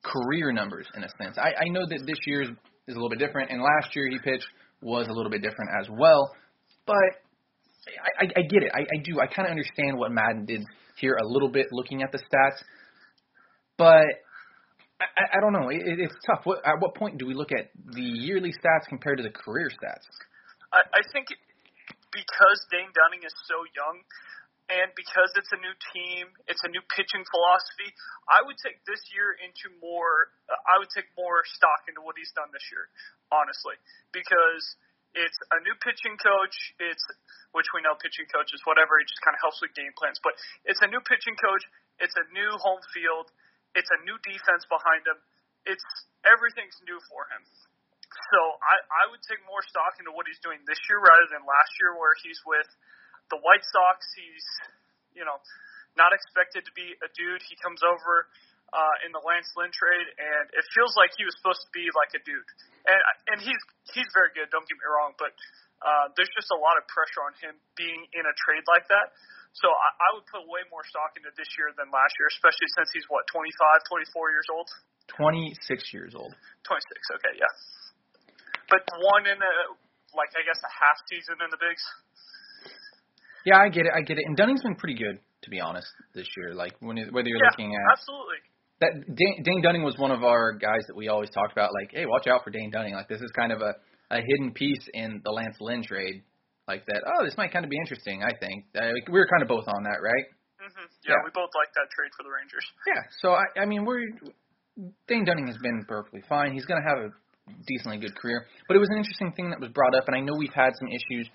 career 0.03 0.51
numbers 0.51 0.88
in 0.95 1.03
a 1.03 1.10
sense? 1.22 1.38
I, 1.38 1.65
I 1.65 1.69
know 1.69 1.88
that 1.88 2.03
this 2.05 2.19
year's 2.25 2.50
is 2.86 2.95
a 2.95 3.00
little 3.00 3.10
bit 3.10 3.19
different, 3.19 3.50
and 3.50 3.62
last 3.62 3.95
year 3.95 4.10
he 4.10 4.19
pitched 4.19 4.45
was 4.84 5.08
a 5.08 5.13
little 5.13 5.32
bit 5.32 5.42
different 5.42 5.72
as 5.80 5.88
well. 5.90 6.32
But 6.86 6.96
I, 8.20 8.25
I, 8.25 8.28
I 8.38 8.42
get 8.44 8.63
it. 8.63 8.72
I, 8.74 8.82
I 8.82 9.02
do. 9.04 9.20
I 9.20 9.28
kind 9.28 9.48
of 9.48 9.52
understand 9.52 9.98
what 9.98 10.12
Maddon 10.12 10.46
did 10.46 10.63
here 10.98 11.16
a 11.16 11.28
little 11.28 11.50
bit 11.50 11.68
looking 11.72 12.04
at 12.04 12.12
the 12.12 12.20
stats. 12.20 12.62
But 13.78 14.06
I, 15.02 15.38
I 15.38 15.42
don't 15.42 15.54
know. 15.54 15.70
It, 15.70 15.82
it's 15.86 16.16
tough. 16.25 16.42
What, 16.44 16.60
at 16.66 16.80
what 16.80 16.96
point 16.96 17.18
do 17.18 17.25
we 17.25 17.34
look 17.34 17.52
at 17.52 17.70
the 17.94 18.02
yearly 18.02 18.52
stats 18.52 18.88
compared 18.88 19.18
to 19.18 19.24
the 19.24 19.32
career 19.32 19.70
stats? 19.70 20.06
I, 20.72 20.82
I 20.94 21.02
think 21.12 21.28
because 22.12 22.60
Dane 22.70 22.94
Dunning 22.94 23.25
is 23.25 23.34
so 23.50 23.58
young, 23.74 23.98
and 24.72 24.96
because 24.96 25.27
it's 25.36 25.51
a 25.51 25.60
new 25.60 25.75
team, 25.91 26.32
it's 26.48 26.63
a 26.63 26.72
new 26.72 26.84
pitching 26.96 27.24
philosophy. 27.27 27.91
I 28.32 28.39
would 28.48 28.55
take 28.63 28.79
this 28.88 29.01
year 29.12 29.36
into 29.36 29.67
more. 29.84 30.32
Uh, 30.48 30.55
I 30.72 30.79
would 30.79 30.91
take 30.96 31.12
more 31.20 31.43
stock 31.43 31.84
into 31.91 32.00
what 32.00 32.15
he's 32.15 32.32
done 32.32 32.48
this 32.55 32.63
year, 32.72 32.88
honestly, 33.27 33.75
because 34.15 34.63
it's 35.13 35.36
a 35.51 35.60
new 35.67 35.75
pitching 35.84 36.15
coach. 36.15 36.55
It's 36.79 37.03
which 37.53 37.70
we 37.75 37.86
know 37.86 37.93
pitching 38.00 38.25
coaches, 38.34 38.63
whatever, 38.65 38.98
it 38.98 39.05
just 39.05 39.22
kind 39.22 39.38
of 39.38 39.41
helps 39.46 39.62
with 39.62 39.75
game 39.77 39.93
plans. 39.93 40.17
But 40.24 40.34
it's 40.65 40.82
a 40.82 40.89
new 40.89 41.01
pitching 41.05 41.38
coach. 41.38 41.63
It's 42.01 42.17
a 42.17 42.25
new 42.34 42.50
home 42.58 42.82
field. 42.96 43.29
It's 43.77 43.89
a 43.93 44.00
new 44.08 44.17
defense 44.25 44.65
behind 44.65 45.05
him. 45.05 45.22
It's 45.70 45.86
everything's 46.25 46.75
new 46.89 46.98
for 47.12 47.29
him. 47.29 47.46
So 48.34 48.39
I, 48.62 48.75
I 48.89 49.03
would 49.13 49.22
take 49.25 49.41
more 49.46 49.62
stock 49.65 49.98
into 50.01 50.13
what 50.13 50.29
he's 50.29 50.41
doing 50.41 50.62
this 50.65 50.77
year 50.89 51.01
rather 51.01 51.27
than 51.34 51.46
last 51.46 51.74
year, 51.82 51.98
where 51.98 52.13
he's 52.22 52.38
with 52.46 52.70
the 53.34 53.42
White 53.42 53.66
Sox. 53.66 54.06
He's, 54.13 54.46
you 55.18 55.25
know, 55.25 55.42
not 55.98 56.13
expected 56.13 56.62
to 56.70 56.74
be 56.78 56.94
a 57.02 57.10
dude. 57.18 57.42
He 57.50 57.58
comes 57.58 57.82
over 57.82 58.30
uh, 58.70 59.06
in 59.06 59.10
the 59.10 59.22
Lance 59.25 59.50
Lynn 59.58 59.74
trade, 59.74 60.08
and 60.22 60.46
it 60.54 60.66
feels 60.78 60.94
like 60.94 61.10
he 61.18 61.25
was 61.25 61.34
supposed 61.42 61.66
to 61.66 61.72
be 61.74 61.90
like 61.98 62.13
a 62.13 62.22
dude. 62.22 62.50
And 62.86 63.02
and 63.34 63.38
he's 63.42 63.62
he's 63.98 64.10
very 64.13 64.30
good. 64.38 64.54
Don't 64.54 64.66
get 64.70 64.78
me 64.78 64.86
wrong, 64.86 65.18
but 65.18 65.34
uh, 65.82 66.13
there's 66.13 66.32
just 66.38 66.54
a 66.54 66.60
lot 66.62 66.78
of 66.78 66.86
pressure 66.86 67.22
on 67.25 67.34
him 67.42 67.54
being 67.74 68.06
in 68.13 68.24
a 68.25 68.36
trade 68.46 68.66
like 68.70 68.86
that. 68.94 69.13
So 69.54 69.70
I, 69.70 69.90
I 69.94 70.08
would 70.18 70.25
put 70.25 70.42
way 70.50 70.66
more 70.74 70.82
stock 70.90 71.13
into 71.13 71.30
this 71.38 71.46
year 71.62 71.70
than 71.78 71.94
last 71.94 72.13
year, 72.18 72.25
especially 72.34 72.70
since 72.74 72.90
he's 72.90 73.06
what 73.06 73.22
25, 73.30 73.54
24 73.86 74.34
years 74.34 74.50
old. 74.50 74.66
26 75.13 75.94
years 75.94 76.18
old. 76.18 76.34
26. 76.66 77.22
Okay, 77.22 77.38
yeah. 77.38 77.54
But 78.66 78.82
one 78.98 79.30
in 79.30 79.38
a 79.38 79.54
like 80.18 80.34
I 80.34 80.42
guess 80.46 80.58
a 80.62 80.74
half 80.74 80.98
season 81.10 81.38
in 81.42 81.50
the 81.54 81.62
bigs. 81.62 81.84
Yeah, 83.45 83.57
I 83.59 83.69
get 83.69 83.85
it. 83.85 83.91
I 83.95 84.01
get 84.01 84.17
it. 84.17 84.23
And 84.25 84.35
Dunning's 84.38 84.62
been 84.63 84.75
pretty 84.75 84.95
good, 84.95 85.19
to 85.43 85.50
be 85.50 85.59
honest, 85.59 85.88
this 86.15 86.27
year. 86.38 86.53
Like 86.55 86.73
when 86.79 86.97
whether 87.12 87.27
you're 87.27 87.38
yeah, 87.38 87.50
looking 87.51 87.73
at 87.75 87.85
absolutely. 87.91 88.39
that 88.81 88.91
Dane, 89.15 89.43
Dane 89.43 89.62
Dunning 89.62 89.83
was 89.83 89.97
one 89.97 90.12
of 90.12 90.23
our 90.23 90.53
guys 90.53 90.83
that 90.88 90.95
we 90.95 91.07
always 91.09 91.29
talked 91.31 91.51
about. 91.51 91.71
Like, 91.73 91.91
hey, 91.91 92.05
watch 92.05 92.27
out 92.27 92.43
for 92.43 92.50
Dane 92.51 92.71
Dunning. 92.71 92.93
Like 92.93 93.07
this 93.07 93.21
is 93.21 93.31
kind 93.35 93.51
of 93.51 93.62
a 93.62 93.73
a 94.12 94.17
hidden 94.21 94.51
piece 94.53 94.83
in 94.93 95.21
the 95.23 95.31
Lance 95.31 95.57
Lynn 95.59 95.83
trade. 95.83 96.23
Like 96.67 96.85
that. 96.85 97.03
Oh, 97.05 97.25
this 97.25 97.35
might 97.35 97.51
kind 97.51 97.65
of 97.65 97.71
be 97.71 97.77
interesting. 97.77 98.23
I 98.23 98.31
think 98.39 98.65
uh, 98.79 98.95
we 99.12 99.19
were 99.19 99.27
kind 99.27 99.41
of 99.43 99.50
both 99.50 99.67
on 99.67 99.83
that, 99.83 100.00
right? 100.00 100.25
hmm 100.63 100.88
Yeah, 101.03 101.12
Yeah. 101.12 101.21
we 101.25 101.31
both 101.35 101.51
like 101.59 101.67
that 101.75 101.91
trade 101.91 102.12
for 102.15 102.23
the 102.23 102.31
Rangers. 102.31 102.63
Yeah. 102.88 103.01
So 103.19 103.35
I, 103.35 103.43
I 103.59 103.65
mean, 103.65 103.83
we're 103.83 104.00
Dane 105.07 105.25
Dunning 105.25 105.47
has 105.47 105.57
been 105.62 105.83
perfectly 105.88 106.21
fine. 106.29 106.53
He's 106.53 106.65
going 106.65 106.81
to 106.81 106.88
have 106.88 107.00
a 107.03 107.09
decently 107.67 107.97
good 108.00 108.15
career. 108.15 108.45
But 108.67 108.77
it 108.77 108.79
was 108.79 108.89
an 108.91 108.97
interesting 108.97 109.33
thing 109.35 109.50
that 109.51 109.59
was 109.59 109.69
brought 109.75 109.93
up, 109.95 110.07
and 110.07 110.15
I 110.15 110.21
know 110.21 110.33
we've 110.38 110.53
had 110.55 110.71
some 110.79 110.88
issues 110.88 111.27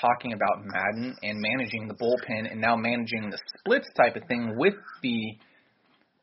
talking 0.00 0.32
about 0.32 0.64
Maddon 0.64 1.16
and 1.22 1.40
managing 1.40 1.88
the 1.88 1.94
bullpen, 1.94 2.50
and 2.50 2.60
now 2.60 2.76
managing 2.76 3.30
the 3.30 3.38
splits 3.60 3.88
type 3.96 4.16
of 4.16 4.22
thing 4.28 4.54
with 4.56 4.74
the 5.02 5.20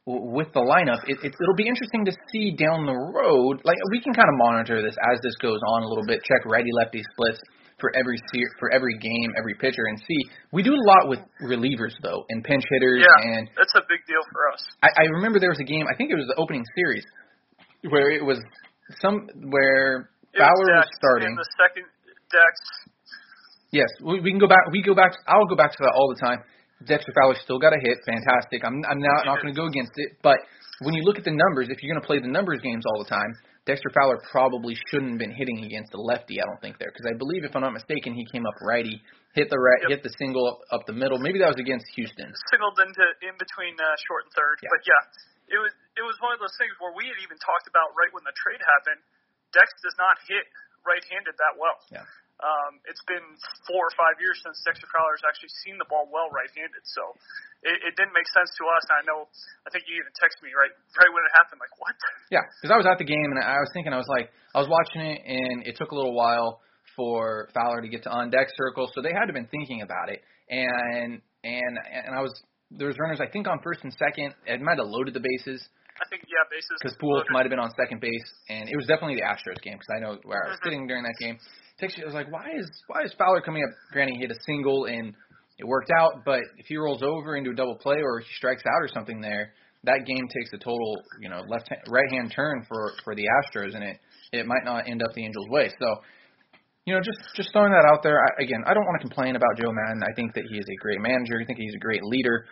with 0.06 0.52
the 0.54 0.60
lineup. 0.60 1.00
It, 1.08 1.16
it'll 1.24 1.56
be 1.56 1.68
interesting 1.68 2.04
to 2.06 2.12
see 2.32 2.52
down 2.52 2.86
the 2.86 2.94
road. 2.96 3.62
Like 3.64 3.78
we 3.92 4.02
can 4.02 4.14
kind 4.14 4.28
of 4.28 4.36
monitor 4.36 4.82
this 4.82 4.96
as 5.12 5.20
this 5.24 5.36
goes 5.42 5.60
on 5.76 5.84
a 5.84 5.88
little 5.88 6.04
bit. 6.06 6.20
Check 6.24 6.44
righty 6.46 6.72
lefty 6.76 7.02
splits 7.16 7.40
for 7.80 7.90
every 7.96 8.18
for 8.60 8.68
every 8.74 8.98
game, 9.00 9.32
every 9.38 9.56
pitcher, 9.56 9.88
and 9.88 9.98
see. 10.00 10.20
We 10.52 10.62
do 10.62 10.74
a 10.76 10.84
lot 10.88 11.08
with 11.10 11.20
relievers 11.48 11.96
though, 12.04 12.26
and 12.30 12.44
pinch 12.44 12.64
hitters, 12.70 13.06
Yeah, 13.08 13.32
and 13.38 13.50
that's 13.58 13.74
a 13.76 13.82
big 13.88 14.04
deal 14.08 14.20
for 14.32 14.52
us. 14.52 14.60
I, 14.84 15.04
I 15.04 15.06
remember 15.16 15.40
there 15.40 15.50
was 15.56 15.60
a 15.60 15.68
game. 15.68 15.86
I 15.92 15.96
think 15.96 16.12
it 16.12 16.16
was 16.16 16.28
the 16.28 16.36
opening 16.36 16.64
series 16.76 17.06
where 17.90 18.12
it 18.12 18.24
was 18.24 18.40
some 19.02 19.28
where 19.52 20.10
It 20.34 20.40
Fowler 20.40 20.52
was 20.52 20.84
Dex 20.84 20.90
starting. 21.00 21.30
in 21.30 21.36
the 21.36 21.48
second 21.64 21.86
Dex. 22.32 22.54
Yes, 23.74 23.90
we, 24.06 24.22
we 24.22 24.30
can 24.30 24.40
go 24.40 24.48
back. 24.48 24.70
We 24.72 24.86
go 24.86 24.94
back. 24.94 25.12
I'll 25.26 25.50
go 25.50 25.58
back 25.58 25.74
to 25.74 25.82
that 25.82 25.94
all 25.98 26.14
the 26.14 26.20
time. 26.22 26.46
Dexter 26.86 27.10
Fowler 27.18 27.34
still 27.42 27.58
got 27.58 27.74
a 27.74 27.80
hit. 27.82 27.98
Fantastic. 28.06 28.62
I'm 28.62 28.78
I'm 28.86 29.02
not 29.02 29.26
not 29.26 29.42
going 29.42 29.50
to 29.50 29.58
go 29.58 29.66
against 29.66 29.98
it. 29.98 30.14
But 30.22 30.38
when 30.86 30.94
you 30.94 31.02
look 31.02 31.18
at 31.18 31.26
the 31.26 31.34
numbers, 31.34 31.74
if 31.74 31.82
you're 31.82 31.90
going 31.90 32.02
to 32.02 32.06
play 32.06 32.20
the 32.22 32.30
numbers 32.30 32.62
games 32.62 32.86
all 32.86 33.02
the 33.02 33.10
time, 33.10 33.32
Dexter 33.66 33.90
Fowler 33.96 34.20
probably 34.30 34.76
shouldn't 34.92 35.16
have 35.18 35.22
been 35.24 35.32
hitting 35.34 35.64
against 35.64 35.96
a 35.96 36.02
lefty. 36.02 36.38
I 36.38 36.46
don't 36.46 36.60
think 36.62 36.78
there 36.78 36.92
because 36.94 37.08
I 37.08 37.16
believe, 37.18 37.48
if 37.48 37.56
I'm 37.56 37.64
not 37.66 37.74
mistaken, 37.74 38.14
he 38.14 38.28
came 38.30 38.44
up 38.46 38.54
righty, 38.62 39.00
hit 39.34 39.48
the 39.50 39.58
right, 39.58 39.82
Yep. 39.88 39.90
hit 39.90 40.02
the 40.04 40.14
single 40.22 40.44
up, 40.46 40.60
up 40.76 40.84
the 40.86 40.94
middle. 40.94 41.18
Maybe 41.18 41.40
that 41.40 41.50
was 41.56 41.62
against 41.62 41.88
Houston. 41.96 42.30
signaled 42.52 42.78
into 42.84 43.04
in 43.26 43.34
between 43.40 43.74
uh, 43.80 43.86
short 44.06 44.28
and 44.28 44.32
third. 44.36 44.60
Yeah. 44.62 44.70
But 44.76 44.82
yeah, 44.84 45.56
it 45.56 45.60
was 45.64 45.72
it 45.98 46.04
was 46.04 46.20
one 46.22 46.36
of 46.36 46.40
those 46.44 46.54
things 46.60 46.76
where 46.84 46.92
we 46.94 47.08
had 47.08 47.18
even 47.24 47.40
talked 47.40 47.66
about 47.72 47.96
right 47.96 48.12
when 48.12 48.28
the 48.28 48.36
trade 48.36 48.60
happened. 48.60 49.00
Dex 49.56 49.70
does 49.82 49.96
not 50.02 50.20
hit 50.28 50.44
right-handed 50.84 51.32
that 51.40 51.54
well. 51.56 51.78
Yeah. 51.88 52.04
Um, 52.44 52.84
it's 52.92 53.00
been 53.08 53.24
four 53.72 53.88
or 53.88 53.94
five 53.96 54.20
years 54.20 54.36
since 54.44 54.60
Dexter 54.68 54.84
Fowler's 54.92 55.24
actually 55.24 55.56
seen 55.64 55.80
the 55.80 55.88
ball 55.88 56.12
well 56.12 56.28
right-handed, 56.28 56.84
so 56.84 57.16
it, 57.64 57.88
it 57.88 57.94
didn't 57.96 58.12
make 58.12 58.28
sense 58.36 58.52
to 58.60 58.64
us. 58.68 58.84
And 58.92 58.96
I 59.00 59.04
know, 59.08 59.32
I 59.64 59.72
think 59.72 59.88
you 59.88 59.96
even 59.96 60.12
texted 60.20 60.44
me 60.44 60.52
right 60.52 60.76
right 61.00 61.12
when 61.16 61.24
it 61.24 61.32
happened, 61.32 61.64
like 61.64 61.72
what? 61.80 61.96
Yeah, 62.28 62.44
because 62.60 62.76
I 62.76 62.78
was 62.78 62.84
at 62.84 63.00
the 63.00 63.08
game 63.08 63.32
and 63.32 63.40
I 63.40 63.64
was 63.64 63.72
thinking, 63.72 63.96
I 63.96 64.02
was 64.02 64.12
like, 64.12 64.28
I 64.52 64.60
was 64.60 64.68
watching 64.68 65.08
it 65.08 65.24
and 65.24 65.64
it 65.64 65.80
took 65.80 65.96
a 65.96 65.98
little 65.98 66.12
while 66.12 66.60
for 67.00 67.48
Fowler 67.56 67.80
to 67.80 67.88
get 67.88 68.04
to 68.04 68.12
on 68.12 68.28
deck 68.28 68.52
circle, 68.60 68.92
so 68.92 69.00
they 69.00 69.16
had 69.16 69.32
to 69.32 69.32
have 69.32 69.40
been 69.40 69.48
thinking 69.48 69.80
about 69.80 70.12
it. 70.12 70.20
And 70.52 71.24
and 71.48 71.74
and 71.80 72.12
I 72.12 72.20
was 72.20 72.36
there 72.76 72.92
was 72.92 73.00
runners 73.00 73.24
I 73.24 73.32
think 73.32 73.48
on 73.48 73.64
first 73.64 73.88
and 73.88 73.94
second. 73.96 74.36
It 74.46 74.60
might 74.60 74.78
have 74.78 74.92
loaded 74.92 75.14
the 75.16 75.24
bases, 75.24 75.64
I 76.02 76.06
think 76.10 76.24
yeah, 76.26 76.42
bases. 76.50 76.78
Because 76.82 76.98
Pujols 76.98 77.30
might 77.30 77.46
have 77.46 77.54
been 77.54 77.62
on 77.62 77.70
second 77.78 78.02
base, 78.02 78.30
and 78.50 78.70
it 78.70 78.76
was 78.76 78.86
definitely 78.88 79.16
the 79.16 79.28
Astros 79.28 79.62
game 79.62 79.78
because 79.78 79.94
I 79.94 80.00
know 80.00 80.18
where 80.24 80.46
I 80.46 80.50
was 80.50 80.58
mm-hmm. 80.58 80.66
sitting 80.66 80.88
during 80.88 81.04
that 81.04 81.16
game. 81.20 81.38
Takes 81.80 81.98
you, 81.98 82.04
I 82.04 82.08
was 82.08 82.16
like, 82.16 82.32
why 82.32 82.50
is 82.58 82.70
why 82.88 83.04
is 83.04 83.14
Fowler 83.18 83.42
coming 83.42 83.64
up? 83.64 83.74
Granted, 83.92 84.16
he 84.16 84.22
hit 84.22 84.32
a 84.32 84.40
single 84.46 84.86
and 84.86 85.14
it 85.60 85.66
worked 85.66 85.92
out, 85.92 86.26
but 86.26 86.42
if 86.58 86.66
he 86.66 86.78
rolls 86.78 87.04
over 87.04 87.36
into 87.38 87.52
a 87.52 87.56
double 87.56 87.76
play 87.76 88.02
or 88.02 88.20
he 88.20 88.28
strikes 88.36 88.64
out 88.66 88.82
or 88.82 88.88
something 88.88 89.22
there, 89.22 89.54
that 89.84 90.06
game 90.06 90.28
takes 90.28 90.52
a 90.54 90.58
total, 90.58 90.96
you 91.20 91.30
know, 91.30 91.44
left 91.48 91.70
right 91.90 92.12
hand 92.12 92.34
turn 92.36 92.66
for 92.68 92.94
for 93.04 93.16
the 93.16 93.26
Astros, 93.26 93.76
and 93.76 93.84
it 93.84 93.98
it 94.32 94.48
might 94.48 94.66
not 94.66 94.88
end 94.88 95.04
up 95.04 95.14
the 95.14 95.24
Angels' 95.24 95.48
way. 95.50 95.70
So, 95.70 96.02
you 96.86 96.94
know, 96.94 97.02
just 97.02 97.20
just 97.36 97.52
throwing 97.52 97.72
that 97.72 97.86
out 97.86 98.02
there. 98.02 98.18
I, 98.18 98.44
again, 98.44 98.64
I 98.66 98.74
don't 98.74 98.86
want 98.86 99.02
to 99.02 99.08
complain 99.08 99.36
about 99.36 99.58
Joe 99.58 99.72
Maddon. 99.72 100.02
I 100.04 100.14
think 100.16 100.34
that 100.34 100.46
he 100.50 100.58
is 100.58 100.66
a 100.66 100.82
great 100.82 101.02
manager. 101.02 101.40
I 101.42 101.46
think 101.46 101.60
he's 101.60 101.76
a 101.76 101.80
great 101.80 102.04
leader. 102.04 102.46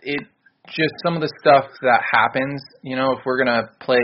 It 0.00 0.26
just 0.66 0.94
some 1.04 1.14
of 1.14 1.22
the 1.22 1.30
stuff 1.40 1.66
that 1.82 2.02
happens. 2.10 2.62
You 2.82 2.96
know, 2.96 3.12
if 3.12 3.24
we're 3.24 3.38
gonna 3.38 3.70
play 3.80 4.02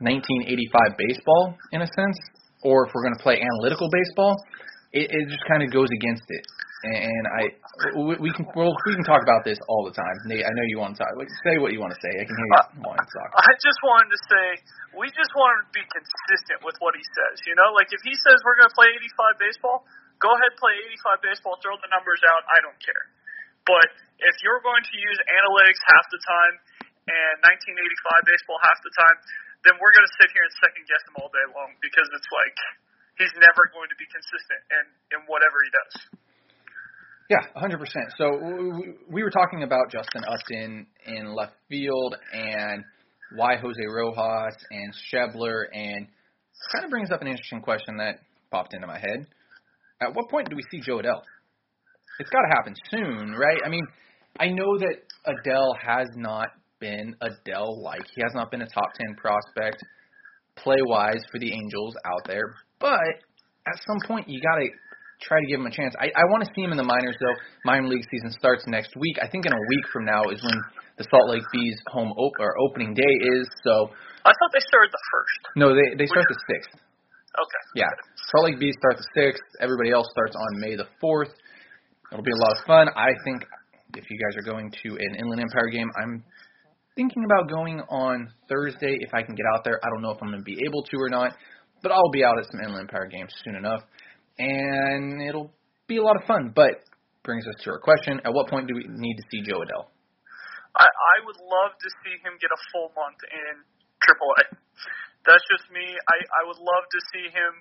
1985 0.00 0.96
baseball 0.96 1.54
in 1.72 1.82
a 1.82 1.86
sense, 1.86 2.18
or 2.62 2.86
if 2.86 2.92
we're 2.94 3.04
gonna 3.04 3.22
play 3.22 3.40
analytical 3.40 3.88
baseball, 3.90 4.36
it, 4.92 5.10
it 5.10 5.24
just 5.28 5.44
kind 5.46 5.62
of 5.62 5.70
goes 5.70 5.88
against 5.92 6.24
it. 6.28 6.44
And 6.78 7.24
I, 7.26 7.42
we, 7.98 8.14
we 8.22 8.30
can 8.30 8.46
well, 8.54 8.70
we 8.86 8.94
can 8.94 9.02
talk 9.02 9.18
about 9.26 9.42
this 9.42 9.58
all 9.66 9.82
the 9.82 9.90
time. 9.90 10.14
Nate, 10.30 10.46
I 10.46 10.52
know 10.54 10.62
you 10.70 10.78
want 10.78 10.94
to 10.94 11.02
talk. 11.02 11.10
Like, 11.18 11.26
say 11.42 11.58
what 11.58 11.74
you 11.74 11.82
want 11.82 11.90
to 11.90 11.98
say. 11.98 12.12
I 12.14 12.22
can 12.22 12.30
hear 12.38 12.46
you 12.46 12.54
uh, 12.54 12.86
want 12.86 13.02
to 13.02 13.08
talk. 13.10 13.28
I 13.34 13.50
just 13.58 13.82
wanted 13.82 14.14
to 14.14 14.20
say 14.30 14.44
we 14.94 15.10
just 15.10 15.34
want 15.34 15.58
him 15.58 15.62
to 15.66 15.74
be 15.74 15.82
consistent 15.90 16.62
with 16.62 16.78
what 16.78 16.94
he 16.94 17.02
says. 17.02 17.42
You 17.50 17.58
know, 17.58 17.74
like 17.74 17.90
if 17.90 17.98
he 18.06 18.14
says 18.22 18.38
we're 18.46 18.54
going 18.62 18.70
to 18.70 18.78
play 18.78 18.94
85 18.94 19.42
baseball, 19.42 19.76
go 20.22 20.30
ahead 20.30 20.54
play 20.54 20.78
85 21.18 21.26
baseball. 21.26 21.58
Throw 21.58 21.74
the 21.82 21.90
numbers 21.90 22.22
out. 22.30 22.46
I 22.46 22.62
don't 22.62 22.78
care. 22.78 23.04
But 23.66 23.88
if 24.18 24.34
you're 24.42 24.62
going 24.62 24.82
to 24.82 24.94
use 24.98 25.18
analytics 25.30 25.80
half 25.88 26.06
the 26.10 26.20
time 26.26 26.54
and 27.08 27.34
1985 27.46 28.28
baseball 28.28 28.58
half 28.62 28.78
the 28.82 28.92
time, 28.98 29.16
then 29.66 29.74
we're 29.78 29.94
going 29.94 30.06
to 30.06 30.16
sit 30.18 30.28
here 30.34 30.44
and 30.44 30.54
second 30.62 30.82
guess 30.86 31.02
him 31.06 31.14
all 31.18 31.30
day 31.30 31.46
long 31.54 31.74
because 31.82 32.06
it's 32.14 32.30
like 32.30 32.56
he's 33.18 33.34
never 33.42 33.66
going 33.74 33.90
to 33.90 33.98
be 33.98 34.06
consistent 34.10 34.60
in 34.70 34.84
in 35.18 35.20
whatever 35.26 35.58
he 35.62 35.70
does. 35.70 35.94
Yeah, 37.28 37.44
100%. 37.60 37.76
So 38.16 38.40
we 39.10 39.22
were 39.22 39.30
talking 39.30 39.62
about 39.62 39.92
Justin 39.92 40.24
Upton 40.24 40.86
in 41.04 41.34
left 41.34 41.52
field 41.68 42.16
and 42.32 42.84
why 43.36 43.56
Jose 43.56 43.84
Rojas 43.84 44.56
and 44.70 44.94
Schebler, 45.12 45.64
and 45.70 46.08
kind 46.72 46.84
of 46.84 46.90
brings 46.90 47.10
up 47.10 47.20
an 47.20 47.28
interesting 47.28 47.60
question 47.60 47.98
that 47.98 48.20
popped 48.50 48.72
into 48.72 48.86
my 48.86 48.98
head. 48.98 49.26
At 50.00 50.14
what 50.14 50.30
point 50.30 50.48
do 50.48 50.56
we 50.56 50.62
see 50.70 50.80
Jo 50.80 50.98
Adell? 50.98 51.20
It's 52.18 52.30
got 52.30 52.40
to 52.40 52.48
happen 52.56 52.74
soon, 52.90 53.32
right? 53.32 53.60
I 53.64 53.68
mean, 53.68 53.86
I 54.38 54.48
know 54.48 54.78
that 54.78 54.96
Adell 55.26 55.74
has 55.84 56.08
not 56.16 56.48
been 56.80 57.16
Adell 57.22 57.82
like. 57.82 58.02
He 58.14 58.22
has 58.22 58.32
not 58.34 58.50
been 58.50 58.62
a 58.62 58.68
top 58.68 58.90
10 58.96 59.16
prospect 59.16 59.82
play 60.56 60.78
wise 60.86 61.22
for 61.30 61.38
the 61.38 61.52
Angels 61.52 61.94
out 62.04 62.22
there, 62.26 62.54
but 62.80 62.98
at 63.66 63.78
some 63.86 63.98
point 64.06 64.28
you 64.28 64.40
got 64.40 64.56
to 64.58 64.68
try 65.22 65.40
to 65.40 65.46
give 65.46 65.60
him 65.60 65.66
a 65.66 65.70
chance. 65.70 65.94
I, 65.98 66.06
I 66.14 66.24
want 66.30 66.44
to 66.44 66.50
see 66.54 66.62
him 66.62 66.70
in 66.70 66.78
the 66.78 66.86
minors 66.86 67.16
though. 67.20 67.34
Minor 67.64 67.88
league 67.88 68.06
season 68.10 68.30
starts 68.32 68.64
next 68.66 68.94
week. 68.96 69.18
I 69.22 69.28
think 69.28 69.46
in 69.46 69.52
a 69.52 69.62
week 69.68 69.84
from 69.92 70.04
now 70.04 70.22
is 70.30 70.42
when 70.42 70.58
the 70.96 71.04
Salt 71.10 71.30
Lake 71.30 71.46
Bees 71.52 71.76
home 71.88 72.12
op- 72.12 72.38
or 72.38 72.54
opening 72.58 72.94
day 72.94 73.14
is. 73.34 73.46
So 73.64 73.90
I 74.24 74.30
thought 74.30 74.50
they 74.52 74.62
started 74.66 74.90
the 74.90 75.04
first. 75.10 75.40
No, 75.56 75.74
they 75.74 75.96
they 75.98 76.06
start 76.06 76.26
the 76.28 76.38
sixth. 76.50 76.74
Okay. 76.74 77.62
Yeah, 77.74 77.90
Salt 78.30 78.46
Lake 78.46 78.58
Bees 78.58 78.74
start 78.78 78.98
the 78.98 79.08
sixth. 79.14 79.42
Everybody 79.60 79.90
else 79.90 80.06
starts 80.10 80.34
on 80.34 80.60
May 80.60 80.76
the 80.76 80.86
fourth. 81.00 81.30
It'll 82.10 82.24
be 82.24 82.32
a 82.32 82.42
lot 82.42 82.58
of 82.58 82.64
fun. 82.64 82.88
I 82.96 83.12
think 83.24 83.44
if 83.96 84.04
you 84.10 84.18
guys 84.18 84.36
are 84.36 84.42
going 84.42 84.70
to 84.70 84.88
an 84.98 85.14
Inland 85.18 85.40
Empire 85.40 85.70
game, 85.70 85.88
I'm 86.02 86.24
thinking 86.96 87.24
about 87.24 87.48
going 87.48 87.80
on 87.88 88.28
Thursday 88.48 88.98
if 89.00 89.14
I 89.14 89.22
can 89.22 89.34
get 89.34 89.46
out 89.54 89.64
there. 89.64 89.80
I 89.82 89.88
don't 89.94 90.02
know 90.02 90.10
if 90.10 90.18
I'm 90.22 90.28
going 90.28 90.40
to 90.40 90.44
be 90.44 90.58
able 90.66 90.82
to 90.82 90.96
or 90.98 91.08
not, 91.08 91.32
but 91.82 91.92
I'll 91.92 92.10
be 92.12 92.24
out 92.24 92.38
at 92.38 92.44
some 92.50 92.60
Inland 92.60 92.88
Empire 92.88 93.06
games 93.06 93.32
soon 93.44 93.56
enough 93.56 93.82
and 94.38 95.20
it'll 95.22 95.50
be 95.90 95.98
a 95.98 96.02
lot 96.02 96.16
of 96.16 96.24
fun. 96.26 96.54
But 96.54 96.86
brings 97.26 97.44
us 97.46 97.58
to 97.66 97.70
our 97.74 97.82
question: 97.82 98.22
At 98.24 98.32
what 98.32 98.48
point 98.48 98.70
do 98.70 98.74
we 98.74 98.86
need 98.86 99.16
to 99.18 99.24
see 99.30 99.42
Jo 99.42 99.60
Adell? 99.60 99.90
I, 100.78 100.86
I 100.86 101.16
would 101.26 101.40
love 101.42 101.74
to 101.74 101.88
see 102.06 102.14
him 102.22 102.38
get 102.38 102.54
a 102.54 102.60
full 102.70 102.94
month 102.94 103.18
in 103.26 103.54
AAA. 103.98 104.54
That's 105.26 105.42
just 105.50 105.66
me. 105.74 105.82
I, 105.82 106.16
I 106.22 106.42
would 106.46 106.60
love 106.62 106.84
to 106.86 107.00
see 107.10 107.26
him 107.34 107.52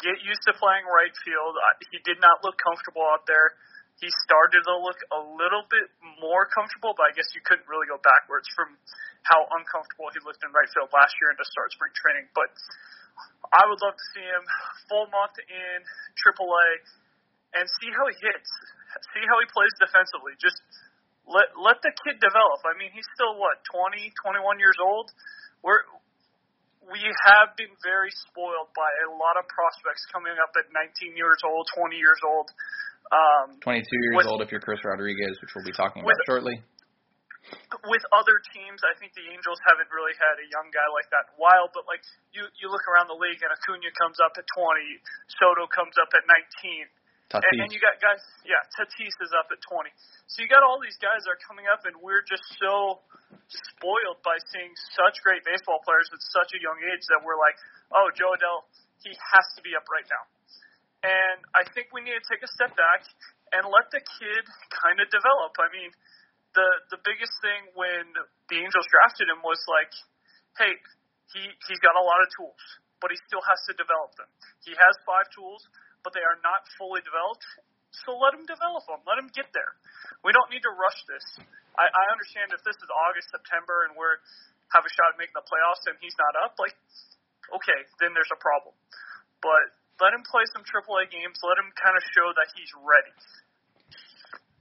get 0.00 0.16
used 0.24 0.40
to 0.48 0.56
playing 0.56 0.88
right 0.88 1.12
field. 1.26 1.54
He 1.92 2.00
did 2.06 2.16
not 2.22 2.40
look 2.40 2.56
comfortable 2.56 3.04
out 3.12 3.28
there. 3.28 3.52
He 3.98 4.06
started 4.22 4.62
to 4.62 4.74
look 4.78 5.00
a 5.10 5.20
little 5.34 5.66
bit 5.66 5.90
more 6.22 6.46
comfortable, 6.46 6.94
but 6.94 7.10
I 7.10 7.12
guess 7.18 7.26
you 7.34 7.42
couldn't 7.42 7.66
really 7.66 7.90
go 7.90 7.98
backwards 7.98 8.46
from 8.54 8.78
how 9.26 9.42
uncomfortable 9.58 10.06
he 10.14 10.22
looked 10.22 10.38
in 10.46 10.54
right 10.54 10.70
field 10.70 10.94
last 10.94 11.18
year 11.18 11.34
and 11.34 11.38
to 11.38 11.46
start 11.50 11.74
spring 11.74 11.90
training. 11.98 12.30
But 12.30 12.46
I 13.50 13.66
would 13.66 13.80
love 13.82 13.98
to 13.98 14.06
see 14.14 14.22
him 14.22 14.44
full 14.86 15.10
month 15.10 15.34
in 15.42 15.78
AAA 16.14 16.68
and 17.58 17.66
see 17.82 17.90
how 17.90 18.06
he 18.06 18.14
hits, 18.22 18.50
see 19.10 19.24
how 19.26 19.36
he 19.42 19.46
plays 19.50 19.74
defensively. 19.82 20.38
Just 20.38 20.62
let 21.26 21.52
let 21.58 21.82
the 21.82 21.90
kid 22.06 22.22
develop. 22.22 22.62
I 22.64 22.78
mean, 22.78 22.94
he's 22.94 23.08
still 23.18 23.34
what 23.34 23.60
20, 23.66 24.14
21 24.24 24.62
years 24.62 24.78
old. 24.78 25.10
We're 25.60 25.82
we 26.88 27.04
have 27.04 27.52
been 27.60 27.72
very 27.84 28.08
spoiled 28.30 28.72
by 28.72 28.88
a 29.04 29.12
lot 29.12 29.36
of 29.36 29.44
prospects 29.52 30.08
coming 30.08 30.32
up 30.40 30.56
at 30.56 30.72
19 30.72 31.12
years 31.20 31.36
old, 31.44 31.68
20 31.76 32.00
years 32.00 32.20
old. 32.24 32.48
Um, 33.08 33.56
22 33.64 33.88
years 33.88 34.16
with, 34.20 34.26
old 34.28 34.42
if 34.44 34.52
you're 34.52 34.60
Chris 34.60 34.80
Rodriguez, 34.84 35.40
which 35.40 35.52
we'll 35.56 35.64
be 35.64 35.72
talking 35.72 36.02
about 36.04 36.12
with, 36.12 36.28
shortly 36.28 36.60
with 37.88 38.04
other 38.12 38.36
teams, 38.52 38.80
I 38.84 38.92
think 38.98 39.16
the 39.16 39.24
Angels 39.32 39.56
haven't 39.64 39.88
really 39.88 40.12
had 40.18 40.36
a 40.36 40.46
young 40.52 40.68
guy 40.68 40.84
like 40.92 41.08
that 41.14 41.32
in 41.32 41.38
a 41.38 41.40
while. 41.40 41.68
But 41.72 41.88
like 41.88 42.02
you, 42.34 42.44
you 42.60 42.68
look 42.68 42.84
around 42.88 43.08
the 43.08 43.16
league, 43.16 43.40
and 43.40 43.50
Acuna 43.52 43.88
comes 43.96 44.20
up 44.20 44.36
at 44.36 44.44
20, 44.52 44.84
Soto 45.40 45.64
comes 45.70 45.96
up 45.96 46.10
at 46.12 46.24
19, 46.28 46.84
Tatis. 47.28 47.44
and, 47.44 47.54
and 47.64 47.70
you 47.72 47.80
got 47.80 47.96
guys, 48.00 48.20
yeah, 48.44 48.60
Tatis 48.76 49.16
is 49.20 49.32
up 49.36 49.48
at 49.48 49.60
20. 49.64 49.88
So 50.28 50.44
you 50.44 50.48
got 50.48 50.64
all 50.64 50.80
these 50.80 50.98
guys 51.00 51.24
that 51.24 51.32
are 51.36 51.42
coming 51.44 51.68
up, 51.68 51.84
and 51.88 51.96
we're 52.00 52.24
just 52.24 52.44
so 52.60 53.00
spoiled 53.48 54.20
by 54.24 54.36
seeing 54.52 54.72
such 54.96 55.20
great 55.24 55.44
baseball 55.44 55.80
players 55.84 56.08
at 56.12 56.20
such 56.32 56.52
a 56.56 56.60
young 56.60 56.78
age 56.84 57.04
that 57.12 57.20
we're 57.24 57.38
like, 57.40 57.56
oh, 57.96 58.12
Jo 58.12 58.32
Adell, 58.36 58.68
he 59.00 59.12
has 59.12 59.46
to 59.56 59.60
be 59.64 59.72
up 59.72 59.86
right 59.88 60.06
now. 60.08 60.24
And 61.04 61.38
I 61.54 61.62
think 61.74 61.94
we 61.94 62.02
need 62.02 62.18
to 62.18 62.26
take 62.26 62.42
a 62.42 62.50
step 62.58 62.74
back 62.74 63.06
and 63.54 63.64
let 63.70 63.86
the 63.94 64.02
kid 64.02 64.44
kind 64.74 64.98
of 64.98 65.06
develop. 65.08 65.54
I 65.62 65.70
mean 65.70 65.90
the 66.56 66.68
the 66.90 67.00
biggest 67.04 67.32
thing 67.44 67.70
when 67.76 68.04
the 68.50 68.56
Angels 68.58 68.86
drafted 68.90 69.28
him 69.30 69.40
was 69.44 69.60
like, 69.68 69.92
hey, 70.58 70.74
he 71.34 71.42
he's 71.70 71.80
got 71.80 71.94
a 71.94 72.02
lot 72.02 72.18
of 72.24 72.28
tools, 72.34 72.62
but 72.98 73.12
he 73.12 73.18
still 73.28 73.44
has 73.44 73.60
to 73.70 73.72
develop 73.78 74.10
them. 74.18 74.30
He 74.66 74.74
has 74.74 74.94
five 75.06 75.28
tools, 75.30 75.62
but 76.02 76.16
they 76.16 76.24
are 76.24 76.40
not 76.42 76.66
fully 76.80 77.04
developed. 77.06 77.46
So 78.04 78.18
let 78.18 78.36
him 78.36 78.44
develop 78.44 78.84
them. 78.84 79.00
Let 79.08 79.16
him 79.16 79.32
get 79.32 79.48
there. 79.56 79.72
We 80.20 80.34
don't 80.34 80.50
need 80.52 80.60
to 80.66 80.72
rush 80.76 81.00
this. 81.08 81.24
I, 81.78 81.88
I 81.88 82.04
understand 82.12 82.52
if 82.52 82.60
this 82.66 82.76
is 82.76 82.88
August, 83.08 83.32
September, 83.32 83.88
and 83.88 83.96
we're 83.96 84.20
have 84.76 84.84
a 84.84 84.92
shot 84.92 85.14
at 85.14 85.16
making 85.16 85.32
the 85.32 85.46
playoffs 85.48 85.80
and 85.88 85.96
he's 85.96 86.16
not 86.20 86.34
up, 86.44 86.52
like, 86.60 86.76
okay, 87.56 87.80
then 88.04 88.12
there's 88.12 88.28
a 88.28 88.36
problem. 88.36 88.76
But 89.40 89.72
let 90.00 90.14
him 90.14 90.22
play 90.26 90.44
some 90.54 90.62
AAA 90.62 91.10
games. 91.10 91.36
Let 91.42 91.58
him 91.58 91.70
kind 91.74 91.96
of 91.96 92.02
show 92.14 92.28
that 92.34 92.48
he's 92.54 92.70
ready. 92.82 93.14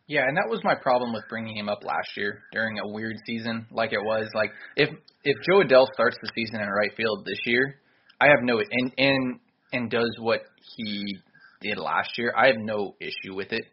Yeah, 0.07 0.23
and 0.23 0.37
that 0.37 0.47
was 0.47 0.63
my 0.63 0.73
problem 0.73 1.11
with 1.11 1.27
bringing 1.27 1.57
him 1.57 1.67
up 1.67 1.83
last 1.83 2.15
year 2.15 2.43
during 2.53 2.79
a 2.79 2.87
weird 2.87 3.17
season 3.25 3.67
like 3.71 3.91
it 3.91 4.01
was. 4.01 4.29
Like 4.33 4.51
if 4.75 4.89
if 5.23 5.35
Jo 5.43 5.61
Adell 5.61 5.85
starts 5.93 6.17
the 6.21 6.31
season 6.33 6.61
in 6.61 6.67
right 6.67 6.95
field 6.95 7.25
this 7.25 7.39
year, 7.45 7.75
I 8.21 8.27
have 8.27 8.41
no 8.41 8.59
and 8.59 8.93
and 8.97 9.39
and 9.73 9.91
does 9.91 10.15
what 10.19 10.41
he 10.77 11.03
did 11.61 11.77
last 11.77 12.17
year, 12.17 12.33
I 12.37 12.47
have 12.47 12.57
no 12.57 12.95
issue 12.99 13.35
with 13.35 13.51
it 13.51 13.65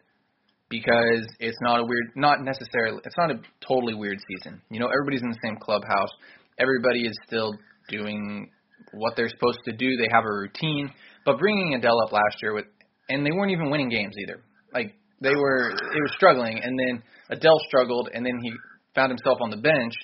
because 0.69 1.27
it's 1.39 1.59
not 1.61 1.81
a 1.81 1.85
weird, 1.85 2.13
not 2.17 2.43
necessarily, 2.43 3.01
it's 3.05 3.17
not 3.17 3.31
a 3.31 3.41
totally 3.67 3.95
weird 3.95 4.19
season. 4.29 4.61
You 4.71 4.81
know, 4.81 4.89
everybody's 4.89 5.23
in 5.23 5.31
the 5.31 5.39
same 5.45 5.57
clubhouse. 5.61 6.11
Everybody 6.59 7.07
is 7.07 7.17
still 7.27 7.53
doing 7.89 8.51
what 8.93 9.15
they're 9.17 9.29
supposed 9.29 9.61
to 9.67 9.73
do. 9.73 9.97
They 9.97 10.09
have 10.13 10.25
a 10.25 10.33
routine. 10.33 10.91
But 11.25 11.39
bringing 11.39 11.79
Adell 11.81 12.03
up 12.07 12.13
last 12.13 12.37
year 12.43 12.55
with, 12.55 12.67
and 13.09 13.25
they 13.25 13.33
weren't 13.33 13.53
even 13.53 13.71
winning 13.71 13.89
games 13.89 14.15
either. 14.23 14.41
Like 14.73 14.95
they 15.21 15.35
were 15.35 15.71
it 15.71 16.03
was 16.03 16.13
struggling, 16.17 16.61
and 16.63 16.79
then 16.79 17.03
Adell 17.31 17.59
struggled, 17.67 18.11
and 18.13 18.25
then 18.25 18.39
he 18.43 18.53
found 18.95 19.11
himself 19.11 19.39
on 19.41 19.51
the 19.51 19.57
bench, 19.57 19.95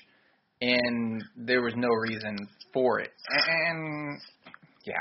and 0.60 1.22
there 1.36 1.62
was 1.62 1.74
no 1.76 1.88
reason 1.88 2.36
for 2.72 3.00
it. 3.00 3.10
And 3.28 4.18
yeah, 4.86 4.94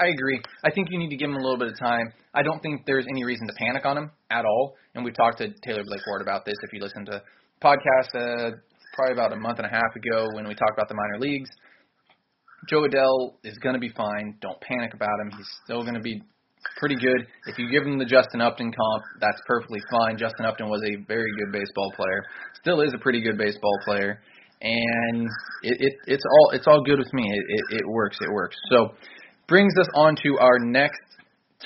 I, 0.00 0.04
I 0.04 0.06
agree. 0.08 0.40
I 0.64 0.70
think 0.70 0.88
you 0.90 0.98
need 0.98 1.10
to 1.10 1.16
give 1.16 1.28
him 1.28 1.36
a 1.36 1.42
little 1.42 1.58
bit 1.58 1.68
of 1.68 1.78
time. 1.78 2.12
I 2.34 2.42
don't 2.42 2.62
think 2.62 2.82
there's 2.86 3.06
any 3.08 3.24
reason 3.24 3.46
to 3.48 3.52
panic 3.54 3.84
on 3.84 3.98
him 3.98 4.10
at 4.30 4.44
all. 4.44 4.74
And 4.94 5.04
we 5.04 5.10
talked 5.10 5.38
to 5.38 5.48
Taylor 5.66 5.82
Blake 5.84 6.06
Ward 6.06 6.22
about 6.22 6.44
this. 6.44 6.54
If 6.62 6.72
you 6.72 6.80
listen 6.80 7.04
to 7.06 7.22
podcast 7.62 8.14
uh, 8.14 8.56
probably 8.94 9.12
about 9.12 9.32
a 9.32 9.36
month 9.36 9.58
and 9.58 9.66
a 9.66 9.70
half 9.70 9.94
ago 9.96 10.28
when 10.34 10.46
we 10.46 10.54
talked 10.54 10.72
about 10.74 10.88
the 10.88 10.94
minor 10.94 11.18
leagues, 11.18 11.50
Jo 12.68 12.82
Adell 12.82 13.34
is 13.44 13.58
going 13.58 13.74
to 13.74 13.80
be 13.80 13.90
fine. 13.90 14.36
Don't 14.40 14.60
panic 14.60 14.94
about 14.94 15.20
him. 15.20 15.30
He's 15.36 15.48
still 15.64 15.82
going 15.82 15.94
to 15.94 16.00
be 16.00 16.22
pretty 16.78 16.96
good. 16.96 17.26
If 17.46 17.58
you 17.58 17.70
give 17.70 17.84
him 17.84 17.98
the 17.98 18.04
Justin 18.04 18.40
Upton 18.40 18.72
comp, 18.72 19.04
that's 19.20 19.40
perfectly 19.46 19.80
fine. 19.90 20.16
Justin 20.16 20.46
Upton 20.46 20.68
was 20.68 20.82
a 20.82 21.04
very 21.06 21.30
good 21.38 21.52
baseball 21.52 21.92
player, 21.96 22.24
still 22.60 22.80
is 22.80 22.92
a 22.94 22.98
pretty 22.98 23.22
good 23.22 23.36
baseball 23.36 23.76
player, 23.84 24.20
and 24.62 25.26
it, 25.62 25.76
it 25.80 25.92
it's 26.06 26.24
all 26.24 26.50
it's 26.50 26.66
all 26.66 26.82
good 26.82 26.98
with 26.98 27.12
me. 27.12 27.30
It, 27.30 27.44
it 27.48 27.80
it 27.80 27.88
works. 27.88 28.18
It 28.20 28.32
works. 28.32 28.56
So 28.70 28.94
brings 29.48 29.74
us 29.78 29.88
on 29.94 30.16
to 30.22 30.38
our 30.40 30.58
next 30.58 31.02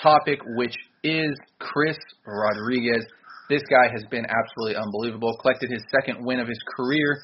topic, 0.03 0.41
which 0.57 0.75
is 1.05 1.39
Chris 1.59 1.99
Rodriguez. 2.27 3.05
This 3.49 3.63
guy 3.71 3.91
has 3.91 4.05
been 4.11 4.27
absolutely 4.27 4.77
unbelievable. 4.77 5.37
Collected 5.41 5.71
his 5.71 5.83
second 5.91 6.25
win 6.25 6.41
of 6.41 6.49
his 6.49 6.59
career 6.77 7.19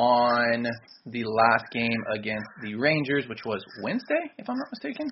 on 0.00 0.64
the 1.06 1.24
last 1.24 1.64
game 1.72 2.00
against 2.16 2.48
the 2.62 2.74
Rangers, 2.74 3.28
which 3.28 3.44
was 3.44 3.62
Wednesday, 3.82 4.32
if 4.38 4.48
I'm 4.48 4.56
not 4.56 4.68
mistaken. 4.72 5.08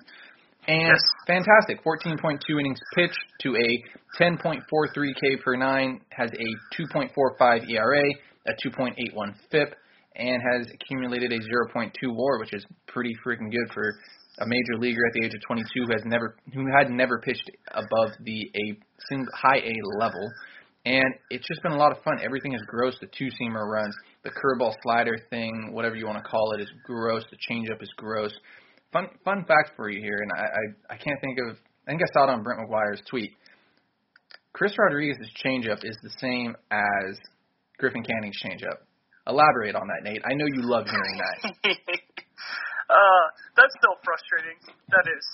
And 0.66 0.81
Yes. 0.88 1.01
fantastic. 1.27 1.83
14.2 1.85 2.59
innings 2.59 2.79
pitched 2.94 3.18
to 3.40 3.55
a 3.57 3.85
10.43 4.18 5.14
K 5.20 5.37
per 5.37 5.57
nine, 5.57 6.01
has 6.11 6.31
a 6.33 6.48
2.45 6.83 7.68
ERA, 7.68 8.03
a 8.46 8.53
2.81 8.64 9.35
FIP, 9.51 9.74
and 10.16 10.42
has 10.53 10.66
accumulated 10.72 11.33
a 11.33 11.38
0.2 11.38 11.92
WAR, 12.14 12.38
which 12.38 12.53
is 12.55 12.64
pretty 12.87 13.14
freaking 13.24 13.51
good 13.51 13.72
for 13.72 13.94
a 14.40 14.46
major 14.46 14.79
leaguer 14.79 15.05
at 15.07 15.12
the 15.14 15.24
age 15.24 15.35
of 15.35 15.40
22 15.46 15.66
who 15.85 15.92
has 15.92 16.03
never 16.05 16.37
who 16.55 16.64
had 16.77 16.90
never 16.90 17.18
pitched 17.18 17.51
above 17.72 18.12
the 18.20 18.51
a 18.55 18.79
sing- 19.09 19.27
high 19.35 19.59
A 19.59 19.74
level. 19.98 20.29
And 20.87 21.12
it's 21.31 21.46
just 21.46 21.62
been 21.62 21.72
a 21.72 21.77
lot 21.77 21.92
of 21.92 22.03
fun. 22.05 22.18
Everything 22.24 22.53
is 22.55 22.62
gross. 22.66 22.96
The 23.01 23.09
two 23.09 23.29
seamer 23.40 23.66
runs, 23.66 23.94
the 24.29 24.41
curveball 24.41 24.75
slider 24.83 25.17
thing, 25.31 25.71
whatever 25.73 25.97
you 25.97 26.07
want 26.07 26.23
to 26.23 26.29
call 26.29 26.53
it, 26.53 26.61
is 26.61 26.69
gross. 26.85 27.25
The 27.31 27.38
changeup 27.51 27.83
is 27.83 27.91
gross. 27.97 28.33
Fun 28.93 29.09
fun 29.25 29.45
fact 29.47 29.73
for 29.77 29.91
you 29.91 30.01
here, 30.01 30.19
and 30.21 30.33
I, 30.33 30.45
I 30.45 30.95
I 30.95 30.97
can't 30.97 31.21
think 31.21 31.38
of. 31.49 31.57
I 31.87 31.91
think 31.93 32.03
I 32.03 32.12
saw 32.12 32.25
it 32.25 32.31
on 32.31 32.43
Brent 32.43 32.61
McGuire's 32.61 33.01
tweet. 33.09 33.33
Chris 34.53 34.73
Rodriguez's 34.77 35.31
changeup 35.45 35.85
is 35.85 35.97
the 36.03 36.11
same 36.21 36.57
as 36.71 37.17
Griffin 37.79 38.03
Canning's 38.03 38.37
changeup. 38.45 38.85
Elaborate 39.27 39.77
on 39.77 39.87
that, 39.88 40.03
Nate. 40.05 40.23
I 40.25 40.35
know 40.35 40.47
you 40.47 40.64
love 40.64 40.87
hearing 40.88 41.17
that. 41.21 41.38
uh, 42.91 43.25
that's 43.57 43.75
still 43.77 43.97
frustrating. 44.05 44.57
That 44.88 45.05
is. 45.05 45.25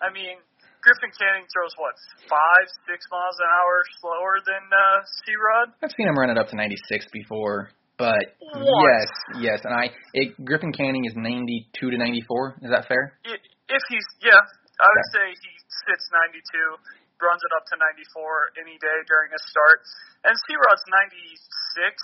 I 0.00 0.12
mean, 0.12 0.36
Griffin 0.84 1.10
Canning 1.16 1.48
throws 1.52 1.74
what 1.76 1.96
five, 2.28 2.66
six 2.86 3.04
miles 3.10 3.36
an 3.40 3.48
hour 3.50 3.74
slower 4.00 4.34
than 4.46 4.64
uh, 4.68 4.98
C 5.24 5.32
Rod. 5.36 5.68
I've 5.82 5.92
seen 5.96 6.08
him 6.08 6.16
run 6.16 6.30
it 6.30 6.38
up 6.38 6.48
to 6.48 6.56
96 6.56 7.08
before, 7.12 7.72
but 7.98 8.38
yes, 8.40 9.10
yes, 9.42 9.58
and 9.66 9.74
I 9.74 9.90
it, 10.14 10.38
Griffin 10.46 10.70
Canning 10.70 11.04
is 11.04 11.18
92 11.18 11.90
to 11.90 11.96
94. 11.98 12.62
Is 12.62 12.70
that 12.70 12.86
fair? 12.86 13.18
If 13.26 13.82
he's 13.90 14.08
yeah, 14.22 14.38
I 14.38 14.86
would 14.86 15.08
say 15.12 15.26
he 15.34 15.52
sits 15.90 16.04
92, 16.14 16.78
runs 17.18 17.42
it 17.42 17.52
up 17.58 17.66
to 17.68 17.76
94 17.76 18.62
any 18.62 18.78
day 18.78 18.98
during 19.10 19.34
his 19.34 19.42
start, 19.50 19.82
and 20.24 20.32
C 20.32 20.54
Rod's 20.54 20.86
96, 20.86 21.98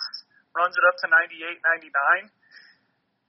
runs 0.51 0.75
it 0.75 0.85
up 0.85 0.99
to 1.03 1.07
98, 1.09 1.63
99. 2.27 2.29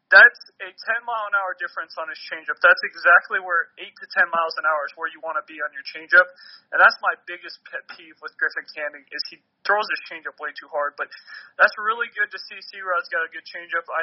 That's 0.06 0.38
a 0.62 0.70
10 0.70 1.02
mile 1.02 1.26
an 1.26 1.34
hour 1.34 1.58
difference 1.58 1.90
on 1.98 2.06
his 2.06 2.20
changeup. 2.30 2.54
That's 2.62 2.78
exactly 2.86 3.42
where 3.42 3.74
8 3.74 3.90
to 3.90 4.06
10 4.22 4.30
miles 4.30 4.54
an 4.54 4.62
hour 4.62 4.86
is 4.86 4.94
where 4.94 5.10
you 5.10 5.18
want 5.18 5.34
to 5.34 5.42
be 5.50 5.58
on 5.58 5.74
your 5.74 5.82
changeup. 5.82 6.30
And 6.70 6.78
that's 6.78 6.94
my 7.02 7.18
biggest 7.26 7.58
pet 7.66 7.82
peeve 7.90 8.14
with 8.22 8.30
Griffin 8.38 8.62
Canning 8.70 9.02
is 9.10 9.22
he 9.34 9.42
throws 9.66 9.82
his 9.90 10.02
changeup 10.06 10.38
way 10.38 10.54
too 10.54 10.70
hard. 10.70 10.94
But 10.94 11.10
that's 11.58 11.74
really 11.82 12.06
good 12.14 12.30
to 12.30 12.38
see 12.38 12.58
C-Rod's 12.70 13.10
got 13.10 13.26
a 13.26 13.30
good 13.34 13.42
changeup. 13.50 13.82
I 13.90 14.02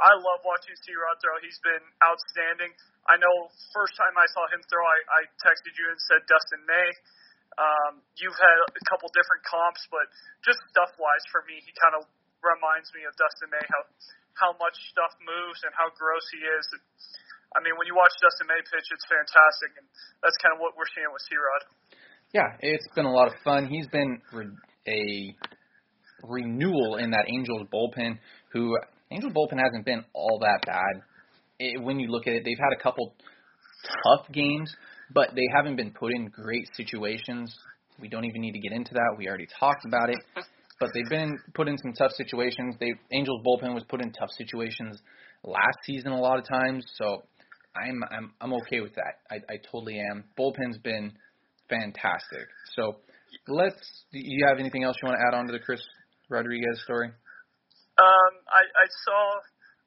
I 0.00 0.12
love 0.16 0.40
watching 0.40 0.72
C-Rod 0.88 1.20
throw. 1.20 1.36
He's 1.44 1.60
been 1.60 1.84
outstanding. 2.00 2.72
I 3.04 3.20
know 3.20 3.52
first 3.76 3.92
time 4.00 4.16
I 4.16 4.24
saw 4.32 4.48
him 4.48 4.64
throw, 4.72 4.80
I, 4.80 4.98
I 5.20 5.22
texted 5.44 5.76
you 5.76 5.84
and 5.92 6.00
said 6.08 6.24
Dustin 6.32 6.64
May. 6.64 6.88
Um, 7.60 8.00
you've 8.16 8.40
had 8.40 8.56
a 8.72 8.82
couple 8.88 9.12
different 9.12 9.44
comps, 9.44 9.84
but 9.92 10.08
just 10.40 10.64
stuff 10.72 10.96
wise 10.96 11.24
for 11.28 11.44
me, 11.44 11.60
he 11.60 11.76
kind 11.76 11.92
of 11.92 12.08
reminds 12.40 12.88
me 12.96 13.04
of 13.04 13.12
Dustin 13.20 13.52
May. 13.52 13.60
How 13.68 13.84
how 14.38 14.56
much 14.56 14.76
stuff 14.90 15.12
moves 15.20 15.60
and 15.64 15.72
how 15.76 15.88
gross 15.92 16.26
he 16.32 16.40
is. 16.40 16.64
I 17.52 17.60
mean, 17.60 17.76
when 17.76 17.84
you 17.86 17.96
watch 17.96 18.12
Dustin 18.20 18.48
May 18.48 18.60
pitch, 18.64 18.88
it's 18.88 19.06
fantastic, 19.08 19.76
and 19.76 19.86
that's 20.24 20.38
kind 20.40 20.56
of 20.56 20.60
what 20.60 20.72
we're 20.76 20.88
seeing 20.96 21.10
with 21.12 21.20
C-Rod. 21.28 21.62
Yeah, 22.32 22.48
it's 22.64 22.88
been 22.96 23.04
a 23.04 23.12
lot 23.12 23.28
of 23.28 23.36
fun. 23.44 23.68
He's 23.68 23.86
been 23.92 24.20
re- 24.32 24.56
a 24.88 25.04
renewal 26.24 26.96
in 26.96 27.10
that 27.12 27.28
Angels 27.28 27.68
bullpen. 27.68 28.16
Who 28.52 28.76
Angels 29.10 29.32
bullpen 29.36 29.60
hasn't 29.60 29.84
been 29.84 30.04
all 30.14 30.40
that 30.40 30.64
bad. 30.64 31.04
It, 31.58 31.82
when 31.82 32.00
you 32.00 32.08
look 32.08 32.26
at 32.26 32.32
it, 32.32 32.42
they've 32.44 32.58
had 32.58 32.72
a 32.72 32.82
couple 32.82 33.14
tough 34.04 34.32
games, 34.32 34.74
but 35.12 35.30
they 35.34 35.46
haven't 35.54 35.76
been 35.76 35.92
put 35.92 36.12
in 36.12 36.28
great 36.28 36.68
situations. 36.74 37.54
We 38.00 38.08
don't 38.08 38.24
even 38.24 38.40
need 38.40 38.52
to 38.52 38.60
get 38.60 38.72
into 38.72 38.94
that. 38.94 39.14
We 39.18 39.28
already 39.28 39.46
talked 39.60 39.84
about 39.84 40.08
it. 40.08 40.18
But 40.82 40.90
they've 40.98 41.06
been 41.06 41.38
put 41.54 41.68
in 41.70 41.78
some 41.78 41.92
tough 41.94 42.10
situations. 42.18 42.74
They 42.82 42.90
Angels 43.14 43.38
bullpen 43.46 43.70
was 43.70 43.86
put 43.86 44.02
in 44.02 44.10
tough 44.10 44.34
situations 44.34 44.98
last 45.46 45.78
season 45.86 46.10
a 46.10 46.18
lot 46.18 46.42
of 46.42 46.44
times. 46.50 46.82
So 46.98 47.22
I'm 47.78 48.02
I'm 48.10 48.34
I'm 48.42 48.52
okay 48.66 48.82
with 48.82 48.90
that. 48.98 49.22
I 49.30 49.38
I 49.46 49.62
totally 49.70 50.02
am. 50.02 50.26
Bullpen's 50.34 50.82
been 50.82 51.14
fantastic. 51.70 52.50
So 52.74 52.98
let's. 53.46 53.78
Do 54.10 54.18
you 54.18 54.42
have 54.50 54.58
anything 54.58 54.82
else 54.82 54.98
you 54.98 55.06
want 55.06 55.22
to 55.22 55.24
add 55.30 55.38
on 55.38 55.46
to 55.46 55.52
the 55.54 55.62
Chris 55.62 55.78
Rodriguez 56.28 56.82
story? 56.82 57.14
Um, 58.02 58.32
I, 58.50 58.66
I 58.66 58.86
saw 59.06 59.38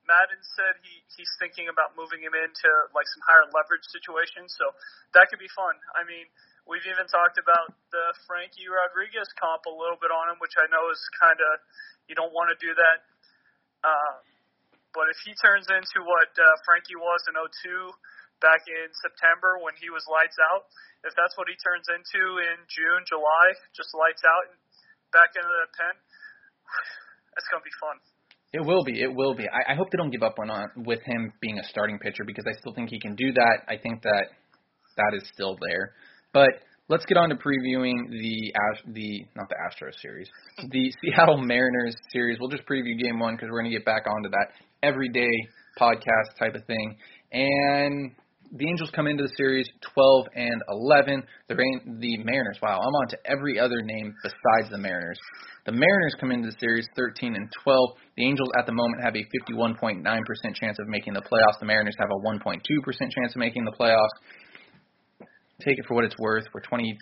Maddon 0.08 0.40
said 0.56 0.80
he 0.80 1.04
he's 1.20 1.34
thinking 1.44 1.68
about 1.68 1.92
moving 2.00 2.24
him 2.24 2.40
into 2.40 2.70
like 2.96 3.10
some 3.20 3.24
higher 3.28 3.52
leverage 3.52 3.84
situations, 3.92 4.56
so 4.56 4.72
that 5.12 5.28
could 5.28 5.44
be 5.44 5.52
fun. 5.52 5.76
I 6.00 6.08
mean, 6.08 6.24
we've 6.66 6.86
even 6.86 7.06
talked 7.10 7.38
about 7.38 7.74
the 7.94 8.06
Frankie 8.26 8.68
Rodriguez 8.70 9.30
comp 9.38 9.66
a 9.70 9.74
little 9.74 9.98
bit 10.02 10.10
on 10.10 10.34
him, 10.34 10.38
which 10.42 10.54
I 10.58 10.66
know 10.70 10.90
is 10.90 11.02
kind 11.22 11.38
of 11.38 11.52
you 12.10 12.14
don't 12.18 12.34
want 12.34 12.54
to 12.54 12.58
do 12.62 12.74
that. 12.74 12.98
Uh, 13.86 14.16
but 14.94 15.10
if 15.10 15.18
he 15.26 15.34
turns 15.38 15.70
into 15.70 16.02
what 16.02 16.32
uh, 16.38 16.46
Frankie 16.66 16.98
was 16.98 17.22
in 17.30 17.36
02 17.38 17.92
back 18.42 18.64
in 18.66 18.88
September 19.06 19.62
when 19.62 19.78
he 19.78 19.90
was 19.94 20.02
lights 20.10 20.38
out, 20.54 20.66
if 21.06 21.14
that's 21.14 21.38
what 21.38 21.46
he 21.46 21.56
turns 21.62 21.86
into 21.92 22.22
in 22.42 22.58
June, 22.70 23.02
July, 23.06 23.46
just 23.78 23.94
lights 23.94 24.26
out 24.26 24.44
and 24.50 24.58
back 25.14 25.36
into 25.38 25.46
the 25.46 25.70
pen, 25.78 25.96
that's 27.38 27.48
gonna 27.54 27.66
be 27.66 27.78
fun. 27.78 27.98
It 28.56 28.64
will 28.64 28.88
be. 28.88 29.02
It 29.04 29.12
will 29.12 29.36
be. 29.36 29.44
I, 29.52 29.74
I 29.74 29.76
hope 29.76 29.92
they 29.92 30.00
don't 30.00 30.12
give 30.12 30.24
up 30.24 30.40
on 30.40 30.50
on 30.50 30.72
with 30.88 31.04
him 31.04 31.34
being 31.42 31.60
a 31.60 31.66
starting 31.68 32.00
pitcher 32.00 32.24
because 32.24 32.46
I 32.48 32.56
still 32.58 32.74
think 32.74 32.90
he 32.90 33.00
can 33.00 33.16
do 33.16 33.34
that. 33.34 33.68
I 33.68 33.76
think 33.76 34.02
that 34.04 34.32
that 34.96 35.12
is 35.14 35.28
still 35.34 35.58
there. 35.60 35.92
But 36.36 36.52
let's 36.90 37.06
get 37.06 37.16
on 37.16 37.30
to 37.30 37.36
previewing 37.36 38.12
the 38.12 38.52
the 38.92 39.26
not 39.38 39.48
the 39.48 39.56
Astros 39.56 39.96
series, 40.02 40.28
the 40.70 40.92
Seattle 41.02 41.38
Mariners 41.38 41.96
series. 42.12 42.38
We'll 42.42 42.52
just 42.52 42.68
preview 42.68 43.02
game 43.02 43.20
one 43.20 43.36
because 43.36 43.48
we're 43.50 43.62
going 43.62 43.72
to 43.72 43.78
get 43.78 43.86
back 43.86 44.04
onto 44.06 44.30
that 44.30 44.48
everyday 44.84 45.32
podcast 45.80 46.38
type 46.38 46.54
of 46.54 46.66
thing. 46.66 46.98
And 47.32 48.12
the 48.52 48.68
Angels 48.68 48.92
come 48.94 49.08
into 49.08 49.24
the 49.24 49.34
series 49.38 49.66
12 49.96 50.28
and 50.36 50.62
11. 50.70 51.24
The 51.48 51.56
the 52.00 52.18
Mariners. 52.18 52.60
Wow, 52.62 52.80
I'm 52.84 52.94
on 52.94 53.08
to 53.10 53.18
every 53.26 53.58
other 53.58 53.82
name 53.82 54.14
besides 54.22 54.70
the 54.70 54.78
Mariners. 54.78 55.18
The 55.66 55.72
Mariners 55.72 56.16
come 56.20 56.32
into 56.32 56.50
the 56.50 56.58
series 56.60 56.86
13 56.98 57.36
and 57.36 57.48
12. 57.64 57.90
The 58.18 58.26
Angels 58.28 58.50
at 58.60 58.66
the 58.66 58.74
moment 58.74 59.02
have 59.04 59.16
a 59.16 59.24
51.9% 59.50 60.04
chance 60.54 60.78
of 60.80 60.88
making 60.88 61.14
the 61.14 61.22
playoffs. 61.22 61.60
The 61.62 61.66
Mariners 61.66 61.96
have 61.98 62.10
a 62.12 62.28
1.2% 62.28 62.60
chance 63.00 63.34
of 63.34 63.38
making 63.38 63.64
the 63.64 63.74
playoffs. 63.80 64.20
Take 65.62 65.80
it 65.80 65.86
for 65.88 65.96
what 65.96 66.04
it's 66.04 66.18
worth. 66.20 66.44
We're 66.54 66.62
23 66.62 67.00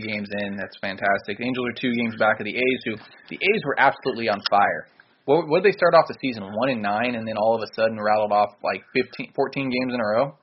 games 0.00 0.28
in. 0.42 0.56
That's 0.56 0.76
fantastic. 0.80 1.38
The 1.38 1.44
Angels 1.44 1.66
are 1.68 1.80
two 1.80 1.94
games 1.94 2.16
back 2.16 2.40
of 2.40 2.44
the 2.44 2.56
A's, 2.56 2.80
who 2.84 2.96
the 3.30 3.36
A's 3.36 3.62
were 3.64 3.78
absolutely 3.80 4.28
on 4.28 4.40
fire. 4.50 4.88
What 5.24 5.48
what 5.48 5.62
did 5.62 5.72
they 5.72 5.76
start 5.76 5.94
off 5.94 6.08
the 6.08 6.16
season 6.20 6.42
one 6.56 6.70
and 6.70 6.80
nine, 6.82 7.14
and 7.14 7.28
then 7.28 7.36
all 7.36 7.54
of 7.54 7.62
a 7.62 7.68
sudden 7.74 8.00
rattled 8.00 8.32
off 8.32 8.48
like 8.64 8.80
15, 8.94 9.32
14 9.36 9.70
games 9.70 9.92
in 9.92 10.00
a 10.00 10.04
row? 10.04 10.36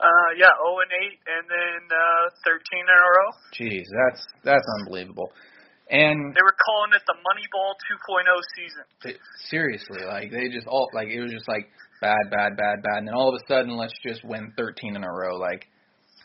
Uh, 0.00 0.30
yeah, 0.38 0.48
0 0.48 0.80
and 0.80 0.90
8, 0.90 1.12
and 1.28 1.44
then 1.46 1.80
uh, 1.92 2.48
13 2.48 2.80
in 2.80 2.88
a 2.88 2.98
row. 3.04 3.30
Jeez, 3.54 3.86
that's 3.86 4.26
that's 4.42 4.66
unbelievable. 4.80 5.30
And 5.90 6.34
They 6.34 6.42
were 6.46 6.54
calling 6.64 6.94
it 6.94 7.02
the 7.06 7.18
Moneyball 7.18 7.74
2.0 7.82 8.30
season. 8.56 8.84
it, 9.04 9.18
seriously, 9.50 10.06
like 10.06 10.30
they 10.30 10.48
just 10.48 10.66
all 10.66 10.88
like 10.94 11.08
it 11.08 11.20
was 11.20 11.32
just 11.32 11.48
like 11.48 11.66
bad, 12.00 12.30
bad, 12.30 12.56
bad, 12.56 12.82
bad, 12.82 12.98
and 12.98 13.08
then 13.08 13.14
all 13.14 13.28
of 13.28 13.34
a 13.34 13.44
sudden 13.46 13.76
let's 13.76 13.94
just 14.06 14.24
win 14.24 14.52
13 14.56 14.96
in 14.96 15.04
a 15.04 15.12
row. 15.12 15.36
Like, 15.36 15.66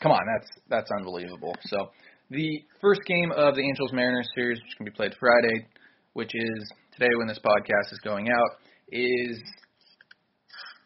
come 0.00 0.12
on, 0.12 0.20
that's 0.34 0.50
that's 0.68 0.90
unbelievable. 0.98 1.54
So 1.66 1.90
the 2.30 2.64
first 2.80 3.00
game 3.06 3.32
of 3.32 3.54
the 3.54 3.62
Angels 3.62 3.92
Mariners 3.92 4.28
series, 4.34 4.58
which 4.58 4.76
can 4.76 4.84
be 4.84 4.92
played 4.92 5.14
Friday, 5.18 5.66
which 6.12 6.30
is 6.34 6.70
today 6.92 7.10
when 7.18 7.28
this 7.28 7.38
podcast 7.38 7.92
is 7.92 8.00
going 8.02 8.28
out, 8.28 8.50
is 8.90 9.42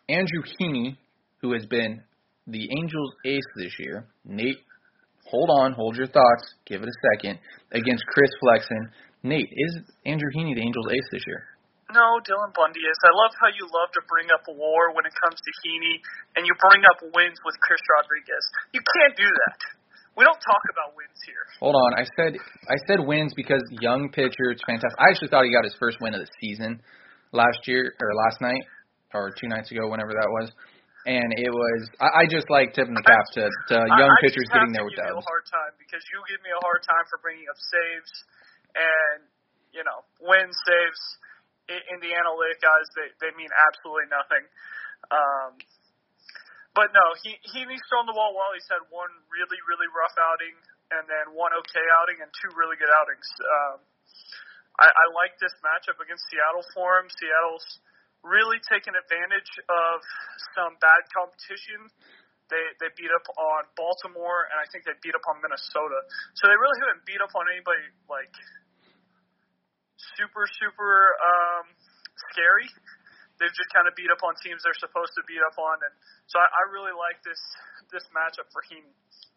Andrew 0.09 0.43
Heaney, 0.61 0.97
who 1.41 1.53
has 1.53 1.67
been 1.67 2.03
the 2.47 2.69
Angels 2.79 3.15
ace 3.25 3.41
this 3.57 3.73
year. 3.79 4.07
Nate, 4.25 4.59
hold 5.31 5.51
on, 5.51 5.73
hold 5.73 5.97
your 5.97 6.09
thoughts, 6.09 6.55
give 6.67 6.83
it 6.83 6.89
a 6.89 7.17
second, 7.17 7.39
against 7.73 8.05
Chris 8.07 8.31
Flexen. 8.41 8.91
Nate, 9.23 9.49
is 9.51 9.79
Andrew 10.05 10.31
Heaney 10.37 10.55
the 10.55 10.63
Angels 10.63 10.87
ace 10.91 11.09
this 11.13 11.23
year? 11.27 11.45
No, 11.91 12.23
Dylan 12.23 12.55
Bundy 12.55 12.87
is. 12.87 12.99
I 13.03 13.13
love 13.19 13.35
how 13.35 13.51
you 13.51 13.67
love 13.67 13.91
to 13.99 14.03
bring 14.07 14.31
up 14.31 14.47
war 14.47 14.95
when 14.95 15.07
it 15.07 15.15
comes 15.19 15.39
to 15.43 15.51
Heaney, 15.67 15.99
and 16.39 16.47
you 16.47 16.55
bring 16.63 16.87
up 16.87 17.03
wins 17.15 17.39
with 17.43 17.59
Chris 17.67 17.83
Rodriguez. 17.99 18.45
You 18.71 18.79
can't 18.79 19.15
do 19.19 19.27
that. 19.27 19.59
We 20.15 20.23
don't 20.27 20.39
talk 20.39 20.63
about 20.71 20.95
wins 20.95 21.19
here. 21.27 21.47
Hold 21.63 21.75
on, 21.75 21.91
I 21.99 22.05
said 22.19 22.39
I 22.39 22.77
said 22.87 22.99
wins 23.03 23.35
because 23.35 23.63
young 23.83 24.11
pitcher, 24.11 24.51
it's 24.55 24.63
fantastic. 24.67 24.99
I 24.99 25.11
actually 25.11 25.31
thought 25.35 25.47
he 25.47 25.53
got 25.55 25.65
his 25.65 25.75
first 25.79 25.99
win 26.03 26.15
of 26.15 26.21
the 26.21 26.31
season. 26.43 26.83
last 27.33 27.67
year 27.67 27.95
or 28.03 28.09
last 28.15 28.43
night 28.43 28.63
or 29.15 29.31
two 29.31 29.47
nights 29.47 29.71
ago, 29.71 29.87
whenever 29.91 30.11
that 30.11 30.31
was. 30.31 30.51
And 31.07 31.33
it 31.33 31.49
was 31.49 31.81
I, 32.03 32.23
I 32.23 32.25
just 32.29 32.51
like 32.53 32.75
tipping 32.77 32.93
the 32.93 33.07
cap 33.07 33.25
to, 33.41 33.49
to 33.49 33.77
young 33.97 34.13
I, 34.13 34.19
I 34.19 34.21
pitchers 34.21 34.45
getting 34.53 34.75
there 34.77 34.85
with 34.85 34.99
that. 35.01 35.09
a 35.09 35.17
hard 35.17 35.47
time 35.49 35.73
because 35.81 36.05
you 36.13 36.21
give 36.29 36.43
me 36.45 36.53
a 36.53 36.61
hard 36.61 36.85
time 36.85 37.07
for 37.09 37.17
bringing 37.25 37.49
up 37.49 37.57
saves 37.57 38.13
and 38.77 39.19
you 39.73 39.81
know 39.81 40.05
win 40.21 40.53
saves 40.53 41.03
in, 41.71 41.81
in 41.95 41.99
the 42.03 42.13
analytic 42.13 42.59
guys 42.59 42.87
they 42.99 43.09
they 43.23 43.31
mean 43.39 43.51
absolutely 43.55 44.11
nothing. 44.11 44.45
Um, 45.09 45.53
but 46.75 46.91
no, 46.95 47.03
he 47.23 47.39
he 47.47 47.63
he's 47.67 47.85
thrown 47.91 48.07
the 48.11 48.15
ball 48.15 48.35
well. 48.35 48.51
He's 48.55 48.69
had 48.71 48.83
one 48.91 49.11
really 49.31 49.61
really 49.71 49.89
rough 49.95 50.15
outing 50.19 50.59
and 50.91 51.07
then 51.07 51.35
one 51.35 51.55
okay 51.67 51.87
outing 52.03 52.19
and 52.23 52.31
two 52.35 52.51
really 52.59 52.75
good 52.75 52.91
outings. 52.91 53.27
Um, 53.43 53.79
I, 54.79 54.87
I 54.91 55.05
like 55.15 55.39
this 55.39 55.55
matchup 55.63 55.99
against 56.03 56.27
Seattle 56.31 56.67
for 56.75 56.99
him. 56.99 57.07
Seattle's 57.11 57.67
really 58.23 58.61
taken 58.69 58.93
advantage 58.95 59.51
of 59.67 59.97
some 60.55 60.77
bad 60.83 61.03
competition. 61.15 61.89
They 62.51 62.65
they 62.83 62.91
beat 62.99 63.11
up 63.15 63.27
on 63.39 63.71
Baltimore 63.79 64.51
and 64.51 64.59
I 64.59 64.67
think 64.75 64.83
they 64.83 64.95
beat 64.99 65.15
up 65.15 65.23
on 65.31 65.39
Minnesota. 65.39 65.99
So 66.35 66.51
they 66.51 66.59
really 66.59 66.79
haven't 66.83 67.07
beat 67.07 67.23
up 67.23 67.31
on 67.35 67.47
anybody 67.47 67.87
like 68.11 68.35
super 70.21 70.45
super 70.61 70.93
um, 71.17 71.65
scary. 72.33 72.69
They've 73.41 73.57
just 73.57 73.73
kind 73.73 73.89
of 73.89 73.97
beat 73.97 74.13
up 74.13 74.21
on 74.21 74.37
teams 74.45 74.61
they're 74.61 74.77
supposed 74.77 75.17
to 75.17 75.25
beat 75.25 75.41
up 75.41 75.57
on, 75.57 75.81
and 75.81 75.95
so 76.29 76.37
I, 76.37 76.45
I 76.45 76.63
really 76.77 76.93
like 76.93 77.17
this 77.25 77.41
this 77.89 78.05
matchup 78.13 78.53
for 78.53 78.61
Heaney. 78.69 78.93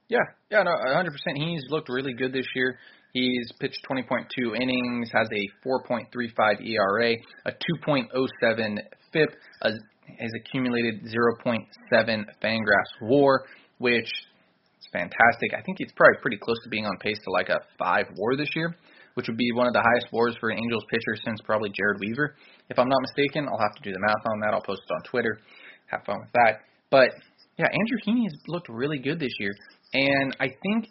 Yeah, 0.10 0.28
yeah, 0.52 0.64
no, 0.64 0.72
100%. 0.72 1.10
He's 1.36 1.64
looked 1.70 1.90
really 1.90 2.14
good 2.14 2.34
this 2.34 2.46
year. 2.54 2.78
He's 3.14 3.52
pitched 3.60 3.80
20.2 3.90 4.56
innings, 4.60 5.10
has 5.14 5.28
a 5.32 5.68
4.35 5.68 6.68
ERA, 6.68 7.16
a 7.46 7.52
2.07 7.88 8.78
FIP, 9.12 9.30
a, 9.62 9.70
has 9.70 10.32
accumulated 10.40 11.04
0.7 11.04 12.26
Fangraphs 12.44 13.02
WAR, 13.02 13.46
which 13.78 14.06
is 14.06 14.88
fantastic. 14.92 15.54
I 15.58 15.62
think 15.62 15.78
he's 15.78 15.92
probably 15.96 16.18
pretty 16.22 16.38
close 16.38 16.58
to 16.64 16.70
being 16.70 16.86
on 16.86 16.98
pace 16.98 17.18
to 17.24 17.32
like 17.32 17.50
a 17.50 17.62
five 17.78 18.08
WAR 18.18 18.36
this 18.36 18.50
year, 18.56 18.76
which 19.16 19.28
would 19.28 19.38
be 19.38 19.52
one 19.54 19.68
of 19.68 19.74
the 19.74 19.82
highest 19.82 20.08
WARs 20.12 20.36
for 20.40 20.50
an 20.50 20.58
Angels 20.58 20.84
pitcher 20.90 21.16
since 21.24 21.40
probably 21.42 21.70
Jered 21.70 22.00
Weaver, 22.00 22.36
if 22.70 22.80
I'm 22.80 22.90
not 22.90 23.02
mistaken. 23.02 23.48
I'll 23.48 23.62
have 23.62 23.76
to 23.76 23.84
do 23.84 23.92
the 23.92 24.00
math 24.00 24.26
on 24.26 24.40
that. 24.42 24.54
I'll 24.54 24.62
post 24.62 24.82
it 24.88 24.94
on 24.94 25.02
Twitter. 25.04 25.40
Have 25.88 26.04
fun 26.06 26.20
with 26.22 26.32
that. 26.34 26.60
But 26.90 27.10
yeah, 27.58 27.68
Andrew 27.68 27.98
Heaney 28.06 28.24
has 28.24 28.34
looked 28.48 28.70
really 28.70 29.00
good 29.00 29.20
this 29.20 29.34
year. 29.40 29.54
And 29.94 30.36
I 30.40 30.48
think 30.48 30.88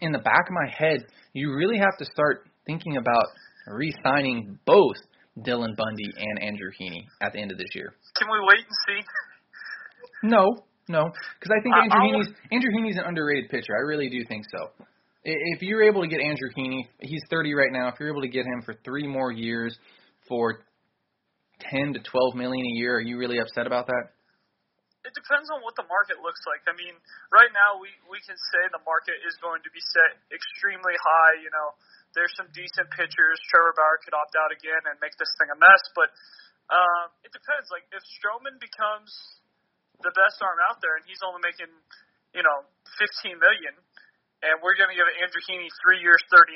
in 0.00 0.12
the 0.12 0.18
back 0.18 0.46
of 0.48 0.54
my 0.54 0.70
head, 0.70 1.06
you 1.32 1.54
really 1.54 1.78
have 1.78 1.96
to 1.98 2.04
start 2.04 2.46
thinking 2.66 2.96
about 2.96 3.26
re-signing 3.66 4.58
both 4.66 4.96
Dylan 5.38 5.76
Bundy 5.76 6.10
and 6.16 6.42
Andrew 6.42 6.70
Heaney 6.80 7.04
at 7.20 7.32
the 7.32 7.40
end 7.40 7.50
of 7.52 7.58
this 7.58 7.68
year. 7.74 7.94
Can 8.16 8.28
we 8.30 8.38
wait 8.46 8.64
and 8.64 8.76
see? 8.86 9.06
No, 10.22 10.64
no, 10.88 11.04
because 11.38 11.52
I 11.52 11.60
think 11.62 11.74
Andrew 11.74 12.00
Heaney's 12.00 12.32
Andrew 12.50 12.70
Heaney's 12.70 12.96
an 12.96 13.04
underrated 13.06 13.50
pitcher. 13.50 13.74
I 13.76 13.82
really 13.86 14.08
do 14.08 14.24
think 14.28 14.44
so. 14.50 14.70
If 15.28 15.62
you're 15.62 15.82
able 15.82 16.02
to 16.02 16.08
get 16.08 16.20
Andrew 16.20 16.50
Heaney, 16.56 16.86
he's 17.00 17.22
30 17.30 17.54
right 17.54 17.72
now. 17.72 17.88
If 17.88 17.98
you're 17.98 18.10
able 18.10 18.22
to 18.22 18.30
get 18.30 18.46
him 18.46 18.62
for 18.62 18.74
three 18.84 19.08
more 19.08 19.32
years 19.32 19.76
for 20.28 20.62
10 21.70 21.94
to 21.94 22.00
12 22.00 22.34
million 22.38 22.64
a 22.64 22.74
year, 22.78 22.94
are 22.94 23.00
you 23.00 23.18
really 23.18 23.38
upset 23.40 23.66
about 23.66 23.86
that? 23.88 24.14
it 25.06 25.14
depends 25.14 25.46
on 25.54 25.62
what 25.62 25.78
the 25.78 25.86
market 25.86 26.18
looks 26.18 26.42
like. 26.50 26.66
I 26.66 26.74
mean, 26.74 26.98
right 27.30 27.48
now 27.54 27.78
we 27.78 27.94
we 28.10 28.18
can 28.26 28.34
say 28.34 28.66
the 28.74 28.82
market 28.82 29.14
is 29.22 29.38
going 29.38 29.62
to 29.62 29.70
be 29.70 29.78
set 29.78 30.18
extremely 30.34 30.98
high. 30.98 31.38
You 31.38 31.50
know, 31.54 31.78
there's 32.18 32.34
some 32.34 32.50
decent 32.50 32.90
pitchers. 32.90 33.38
Trevor 33.46 33.70
Bauer 33.78 34.02
could 34.02 34.18
opt 34.18 34.34
out 34.34 34.50
again 34.50 34.82
and 34.90 34.98
make 34.98 35.14
this 35.14 35.30
thing 35.38 35.54
a 35.54 35.58
mess, 35.62 35.82
but 35.94 36.10
um, 36.74 37.14
it 37.22 37.30
depends. 37.30 37.70
Like 37.70 37.86
if 37.94 38.02
Stroman 38.18 38.58
becomes 38.58 39.14
the 40.02 40.10
best 40.10 40.42
arm 40.42 40.58
out 40.66 40.82
there 40.82 40.98
and 40.98 41.06
he's 41.06 41.22
only 41.22 41.40
making, 41.40 41.70
you 42.34 42.42
know, 42.42 42.66
15 42.98 43.38
million, 43.38 43.78
and 44.46 44.62
we're 44.62 44.78
going 44.78 44.90
to 44.90 44.98
give 44.98 45.08
Andrew 45.18 45.42
Heaney 45.50 45.70
three 45.82 45.98
years, 45.98 46.22
39. 46.30 46.54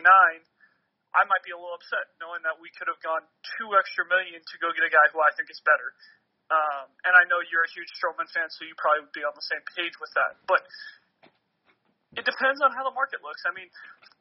I 1.11 1.27
might 1.27 1.43
be 1.43 1.51
a 1.51 1.59
little 1.59 1.75
upset 1.75 2.07
knowing 2.23 2.47
that 2.47 2.55
we 2.63 2.71
could 2.79 2.87
have 2.87 3.03
gone 3.03 3.27
two 3.59 3.75
extra 3.75 4.07
million 4.07 4.39
to 4.39 4.55
go 4.63 4.71
get 4.71 4.87
a 4.87 4.93
guy 4.93 5.07
who 5.11 5.19
I 5.19 5.35
think 5.35 5.51
is 5.51 5.59
better. 5.67 5.91
Um, 6.51 6.87
and 7.07 7.15
I 7.15 7.27
know 7.27 7.43
you're 7.51 7.67
a 7.67 7.73
huge 7.75 7.91
Stroman 7.99 8.31
fan, 8.31 8.47
so 8.51 8.63
you 8.67 8.75
probably 8.79 9.07
would 9.07 9.15
be 9.15 9.27
on 9.27 9.35
the 9.35 9.47
same 9.47 9.63
page 9.75 9.95
with 9.99 10.11
that. 10.19 10.39
But 10.47 10.63
it 12.19 12.27
depends 12.27 12.59
on 12.63 12.75
how 12.75 12.83
the 12.83 12.95
market 12.95 13.23
looks. 13.23 13.43
I 13.47 13.55
mean, 13.55 13.71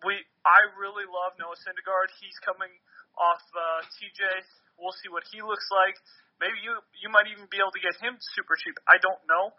we 0.06 0.22
I 0.46 0.60
really 0.78 1.10
love 1.10 1.38
Noah 1.42 1.58
Syndergaard. 1.62 2.14
He's 2.22 2.38
coming 2.46 2.70
off 3.18 3.42
uh, 3.54 3.82
TJ. 3.98 4.22
We'll 4.78 4.94
see 5.02 5.10
what 5.10 5.26
he 5.34 5.42
looks 5.42 5.66
like. 5.74 5.98
Maybe 6.38 6.58
you 6.62 6.78
you 7.02 7.10
might 7.10 7.26
even 7.34 7.50
be 7.50 7.58
able 7.58 7.74
to 7.74 7.82
get 7.82 7.98
him 7.98 8.18
super 8.38 8.54
cheap. 8.62 8.78
I 8.86 9.02
don't 9.02 9.22
know. 9.26 9.54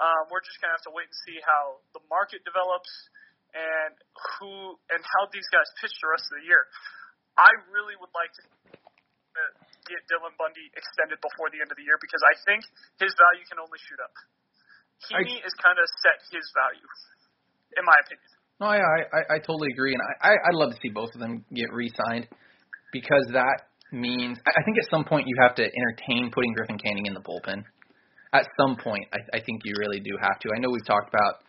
Um, 0.00 0.32
we're 0.32 0.42
just 0.42 0.58
gonna 0.64 0.72
have 0.72 0.84
to 0.88 0.94
wait 0.96 1.12
and 1.12 1.18
see 1.28 1.38
how 1.44 1.84
the 1.92 2.00
market 2.08 2.40
develops 2.48 2.88
and 3.54 3.94
who 4.38 4.74
and 4.90 5.00
how 5.00 5.22
these 5.30 5.46
guys 5.54 5.66
pitch 5.78 5.94
the 6.02 6.10
rest 6.10 6.26
of 6.34 6.42
the 6.42 6.46
year. 6.46 6.66
I 7.38 7.50
really 7.70 7.98
would 7.98 8.14
like 8.14 8.30
to 8.38 8.42
get 9.90 10.00
Dylan 10.06 10.34
Bundy 10.38 10.70
extended 10.74 11.18
before 11.18 11.50
the 11.50 11.58
end 11.58 11.70
of 11.70 11.78
the 11.78 11.86
year 11.86 11.98
because 11.98 12.22
I 12.22 12.34
think 12.46 12.62
his 13.02 13.10
value 13.14 13.44
can 13.50 13.58
only 13.58 13.78
shoot 13.82 13.98
up. 13.98 14.14
Heaney 15.10 15.42
is 15.42 15.52
kind 15.60 15.76
of 15.76 15.86
set 16.00 16.22
his 16.30 16.46
value, 16.54 16.88
in 17.76 17.84
my 17.84 17.98
opinion. 18.06 18.30
No, 18.62 18.70
I, 18.70 18.78
I, 18.78 19.20
I 19.36 19.38
totally 19.42 19.68
agree, 19.74 19.92
and 19.92 20.00
I, 20.00 20.30
I, 20.30 20.32
I'd 20.48 20.56
love 20.56 20.70
to 20.70 20.78
see 20.80 20.88
both 20.88 21.10
of 21.12 21.20
them 21.20 21.44
get 21.50 21.74
re-signed 21.74 22.30
because 22.94 23.26
that 23.34 23.74
means 23.90 24.38
I 24.46 24.50
I 24.54 24.62
think 24.64 24.78
at 24.78 24.88
some 24.88 25.04
point 25.04 25.26
you 25.26 25.36
have 25.42 25.54
to 25.58 25.66
entertain 25.66 26.30
putting 26.30 26.54
Griffin 26.54 26.78
Canning 26.78 27.06
in 27.06 27.14
the 27.14 27.20
bullpen. 27.20 27.66
At 28.32 28.46
some 28.58 28.78
point, 28.78 29.06
I, 29.12 29.38
I 29.38 29.40
think 29.42 29.62
you 29.66 29.74
really 29.78 30.00
do 30.00 30.14
have 30.22 30.38
to. 30.40 30.48
I 30.54 30.58
know 30.58 30.70
we've 30.70 30.86
talked 30.86 31.10
about 31.12 31.43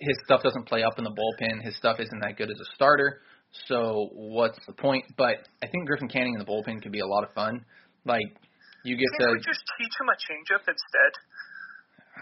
his 0.00 0.16
stuff 0.24 0.42
doesn't 0.42 0.66
play 0.66 0.82
up 0.82 0.98
in 0.98 1.04
the 1.04 1.10
bullpen. 1.14 1.62
His 1.62 1.76
stuff 1.76 2.00
isn't 2.00 2.20
that 2.20 2.36
good 2.36 2.50
as 2.50 2.58
a 2.60 2.68
starter. 2.74 3.20
So 3.68 4.10
what's 4.12 4.58
the 4.66 4.72
point? 4.72 5.04
But 5.16 5.46
I 5.62 5.66
think 5.66 5.86
Griffin 5.86 6.08
Canning 6.08 6.34
in 6.34 6.40
the 6.40 6.48
bullpen 6.48 6.82
could 6.82 6.92
be 6.92 7.00
a 7.00 7.06
lot 7.06 7.24
of 7.24 7.32
fun. 7.32 7.64
Like 8.04 8.26
you 8.84 8.96
get 8.96 9.08
Can't 9.18 9.30
to. 9.30 9.38
we 9.38 9.44
just 9.46 9.62
teach 9.78 9.94
him 9.98 10.08
a 10.10 10.18
changeup 10.18 10.64
instead? 10.66 11.12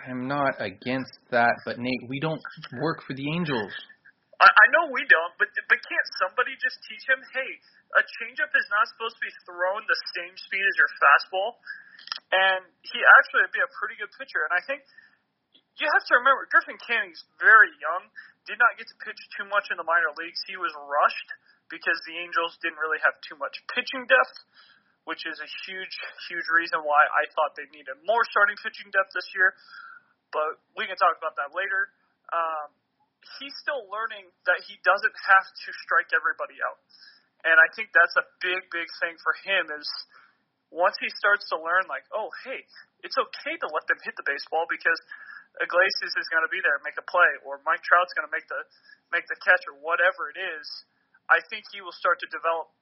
I'm 0.08 0.28
not 0.28 0.56
against 0.58 1.12
that, 1.30 1.52
but 1.64 1.78
Nate, 1.78 2.08
we 2.08 2.20
don't 2.20 2.40
work 2.80 3.04
for 3.06 3.14
the 3.14 3.28
Angels. 3.28 3.72
I, 4.40 4.48
I 4.48 4.66
know 4.74 4.90
we 4.90 5.06
don't, 5.06 5.35
but 5.38 5.48
but 5.68 5.78
can't 5.78 6.08
somebody 6.26 6.56
just 6.58 6.78
teach 6.90 7.04
him? 7.06 7.20
Hey, 7.30 7.50
a 7.98 8.02
changeup 8.18 8.50
is 8.50 8.66
not 8.72 8.85
supposed 8.90 9.14
to 9.20 9.22
be 9.22 9.32
thrown 9.46 9.85
the 9.87 9.98
same 10.18 10.35
speed 10.35 10.64
as 10.64 10.74
your 10.80 10.90
fastball, 10.98 11.50
and 12.35 12.61
he 12.82 12.98
actually 12.98 13.46
would 13.46 13.54
be 13.54 13.62
a 13.62 13.70
pretty 13.78 13.96
good 14.02 14.11
pitcher. 14.18 14.42
And 14.48 14.52
I 14.56 14.62
think 14.66 14.82
you 15.80 15.88
have 15.88 16.04
to 16.12 16.14
remember 16.20 16.44
Griffin 16.52 16.76
Canning's 16.85 17.22
very 17.40 17.72
young, 17.80 18.12
did 18.44 18.58
not 18.58 18.76
get 18.76 18.90
to 18.90 18.96
pitch 19.00 19.20
too 19.38 19.46
much 19.48 19.70
in 19.72 19.78
the 19.78 19.87
minor 19.87 20.12
leagues. 20.18 20.40
He 20.44 20.58
was 20.58 20.74
rushed 20.74 21.30
because 21.72 21.96
the 22.04 22.18
Angels 22.20 22.58
didn't 22.61 22.80
really 22.82 23.00
have 23.00 23.16
too 23.24 23.38
much 23.40 23.56
pitching 23.72 24.04
depth, 24.04 24.37
which 25.08 25.24
is 25.24 25.40
a 25.40 25.48
huge, 25.64 25.94
huge 26.28 26.48
reason 26.52 26.85
why 26.85 27.08
I 27.08 27.24
thought 27.32 27.56
they 27.56 27.64
needed 27.72 27.96
more 28.04 28.20
starting 28.28 28.58
pitching 28.61 28.92
depth 28.92 29.16
this 29.16 29.26
year. 29.32 29.56
But 30.35 30.61
we 30.76 30.85
can 30.85 30.98
talk 31.00 31.16
about 31.16 31.38
that 31.40 31.56
later. 31.56 31.92
Um, 32.32 32.68
he's 33.38 33.54
still 33.62 33.88
learning 33.88 34.28
that 34.48 34.61
he 34.68 34.76
doesn't 34.85 35.16
have 35.28 35.46
to 35.46 35.68
strike 35.85 36.11
everybody 36.12 36.61
out. 36.61 36.80
And 37.42 37.58
I 37.58 37.68
think 37.74 37.90
that's 37.90 38.16
a 38.20 38.26
big, 38.38 38.68
big 38.70 38.88
thing 39.02 39.18
for 39.18 39.35
him 39.42 39.66
is 39.74 39.88
once 40.72 40.96
he 41.02 41.11
starts 41.20 41.44
to 41.52 41.61
learn, 41.61 41.85
like, 41.90 42.06
oh, 42.16 42.32
hey, 42.48 42.64
it's 43.04 43.18
okay 43.18 43.54
to 43.61 43.68
let 43.68 43.85
them 43.90 44.00
hit 44.00 44.16
the 44.16 44.24
baseball 44.24 44.64
because 44.70 44.96
Iglesias 45.60 46.14
is 46.16 46.26
going 46.32 46.44
to 46.46 46.52
be 46.52 46.62
there 46.64 46.80
make 46.80 46.96
a 46.96 47.04
play, 47.04 47.32
or 47.44 47.60
Mike 47.68 47.84
Trout's 47.84 48.12
going 48.16 48.24
to 48.24 48.32
make 48.32 48.48
the 48.48 48.60
make 49.12 49.28
the 49.28 49.36
catch, 49.44 49.60
or 49.68 49.76
whatever 49.84 50.32
it 50.32 50.38
is. 50.40 50.64
I 51.28 51.44
think 51.52 51.68
he 51.70 51.84
will 51.84 51.94
start 51.94 52.20
to 52.24 52.28
develop 52.32 52.72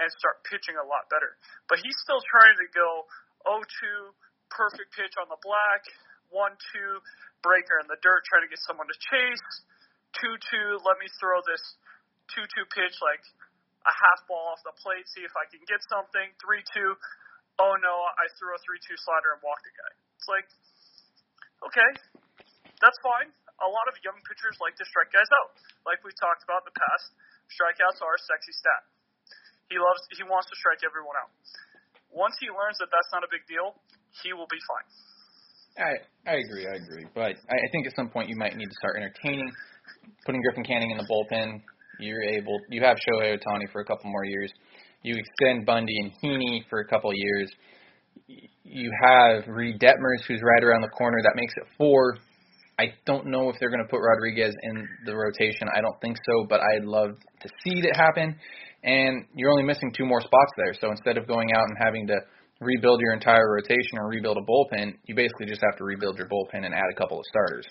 and 0.00 0.08
start 0.16 0.40
pitching 0.48 0.80
a 0.80 0.86
lot 0.86 1.12
better. 1.12 1.36
But 1.68 1.84
he's 1.84 1.96
still 2.00 2.24
trying 2.32 2.56
to 2.56 2.68
go 2.72 3.04
0-2, 3.44 4.16
perfect 4.48 4.96
pitch 4.96 5.12
on 5.20 5.28
the 5.28 5.36
black, 5.44 5.84
1-2, 6.32 6.56
breaker 7.44 7.76
in 7.84 7.86
the 7.88 8.00
dirt, 8.00 8.24
trying 8.28 8.44
to 8.44 8.50
get 8.50 8.60
someone 8.64 8.88
to 8.88 8.96
chase, 9.12 9.48
2-2, 10.24 10.80
let 10.82 10.96
me 10.98 11.08
throw 11.20 11.38
this 11.44 11.62
2-2 12.32 12.64
pitch 12.72 12.96
like 13.04 13.22
a 13.84 13.94
half 13.94 14.20
ball 14.28 14.52
off 14.52 14.60
the 14.64 14.76
plate, 14.80 15.04
see 15.12 15.24
if 15.24 15.32
I 15.36 15.44
can 15.48 15.62
get 15.68 15.80
something, 15.88 16.28
3-2, 16.40 16.96
oh 17.60 17.74
no, 17.80 17.94
I 18.16 18.26
threw 18.40 18.56
a 18.56 18.60
3-2 18.60 18.96
slider 19.04 19.36
and 19.36 19.40
walked 19.44 19.64
a 19.68 19.72
guy. 19.72 19.92
It's 20.16 20.28
like, 20.28 20.48
okay, 21.64 21.90
that's 22.80 22.98
fine. 23.04 23.28
A 23.60 23.68
lot 23.68 23.86
of 23.92 23.94
young 24.00 24.16
pitchers 24.24 24.56
like 24.60 24.72
to 24.80 24.84
strike 24.88 25.12
guys 25.12 25.28
out. 25.44 25.52
Like 25.84 26.00
we 26.00 26.12
talked 26.16 26.44
about 26.44 26.64
in 26.64 26.72
the 26.72 26.78
past, 26.80 27.04
strikeouts 27.52 28.00
are 28.00 28.14
a 28.16 28.22
sexy 28.24 28.54
stat. 28.56 28.82
He 29.68 29.76
loves 29.76 30.00
he 30.16 30.24
wants 30.24 30.48
to 30.48 30.56
strike 30.56 30.80
everyone 30.82 31.16
out. 31.20 31.30
Once 32.10 32.34
he 32.40 32.48
learns 32.50 32.80
that 32.80 32.90
that's 32.90 33.10
not 33.12 33.22
a 33.22 33.30
big 33.30 33.44
deal, 33.46 33.76
he 34.24 34.32
will 34.32 34.48
be 34.48 34.58
fine. 34.66 34.88
I 35.76 35.90
I 36.26 36.34
agree, 36.40 36.66
I 36.66 36.76
agree. 36.80 37.06
But 37.14 37.36
I, 37.48 37.56
I 37.56 37.68
think 37.70 37.86
at 37.86 37.94
some 37.94 38.08
point 38.08 38.28
you 38.28 38.36
might 38.36 38.56
need 38.56 38.66
to 38.66 38.78
start 38.80 38.96
entertaining, 38.96 39.46
putting 40.24 40.42
Griffin 40.42 40.64
Canning 40.64 40.90
in 40.90 40.98
the 40.98 41.06
bullpen. 41.06 41.60
You're 42.00 42.22
able, 42.22 42.58
you 42.70 42.82
have 42.82 42.96
Shohei 42.96 43.36
Ohtani 43.36 43.70
for 43.72 43.82
a 43.82 43.84
couple 43.84 44.10
more 44.10 44.24
years. 44.24 44.50
You 45.02 45.16
extend 45.16 45.66
Bundy 45.66 45.94
and 46.00 46.12
Heaney 46.22 46.64
for 46.68 46.80
a 46.80 46.86
couple 46.88 47.12
years. 47.14 47.50
You 48.64 48.90
have 49.02 49.48
Reid 49.48 49.80
Detmers, 49.80 50.22
who's 50.28 50.40
right 50.42 50.62
around 50.62 50.82
the 50.82 50.88
corner. 50.88 51.18
That 51.22 51.34
makes 51.34 51.54
it 51.56 51.64
four. 51.76 52.18
I 52.78 52.94
don't 53.04 53.26
know 53.26 53.50
if 53.50 53.56
they're 53.60 53.70
going 53.70 53.84
to 53.84 53.90
put 53.90 54.00
Rodriguez 54.00 54.54
in 54.62 54.88
the 55.04 55.14
rotation. 55.14 55.68
I 55.74 55.80
don't 55.80 56.00
think 56.00 56.16
so, 56.24 56.46
but 56.48 56.60
I'd 56.60 56.84
love 56.84 57.10
to 57.42 57.48
see 57.64 57.80
it 57.80 57.96
happen. 57.96 58.36
And 58.82 59.26
you're 59.34 59.50
only 59.50 59.64
missing 59.64 59.92
two 59.92 60.06
more 60.06 60.20
spots 60.20 60.52
there. 60.56 60.72
So 60.80 60.90
instead 60.90 61.18
of 61.18 61.26
going 61.26 61.52
out 61.52 61.64
and 61.68 61.76
having 61.78 62.06
to 62.06 62.16
rebuild 62.60 63.00
your 63.00 63.12
entire 63.12 63.52
rotation 63.52 63.98
or 63.98 64.08
rebuild 64.08 64.38
a 64.38 64.44
bullpen, 64.44 64.94
you 65.04 65.14
basically 65.14 65.46
just 65.46 65.60
have 65.60 65.76
to 65.78 65.84
rebuild 65.84 66.16
your 66.16 66.28
bullpen 66.28 66.64
and 66.64 66.72
add 66.72 66.88
a 66.92 66.96
couple 66.96 67.18
of 67.18 67.24
starters, 67.28 67.66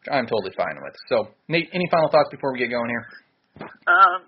which 0.00 0.08
I'm 0.12 0.24
totally 0.24 0.52
fine 0.56 0.76
with. 0.80 0.94
So, 1.08 1.28
Nate, 1.48 1.68
any 1.74 1.84
final 1.90 2.08
thoughts 2.08 2.28
before 2.30 2.52
we 2.52 2.58
get 2.60 2.70
going 2.70 2.88
here? 2.88 3.04
Um, 3.60 4.24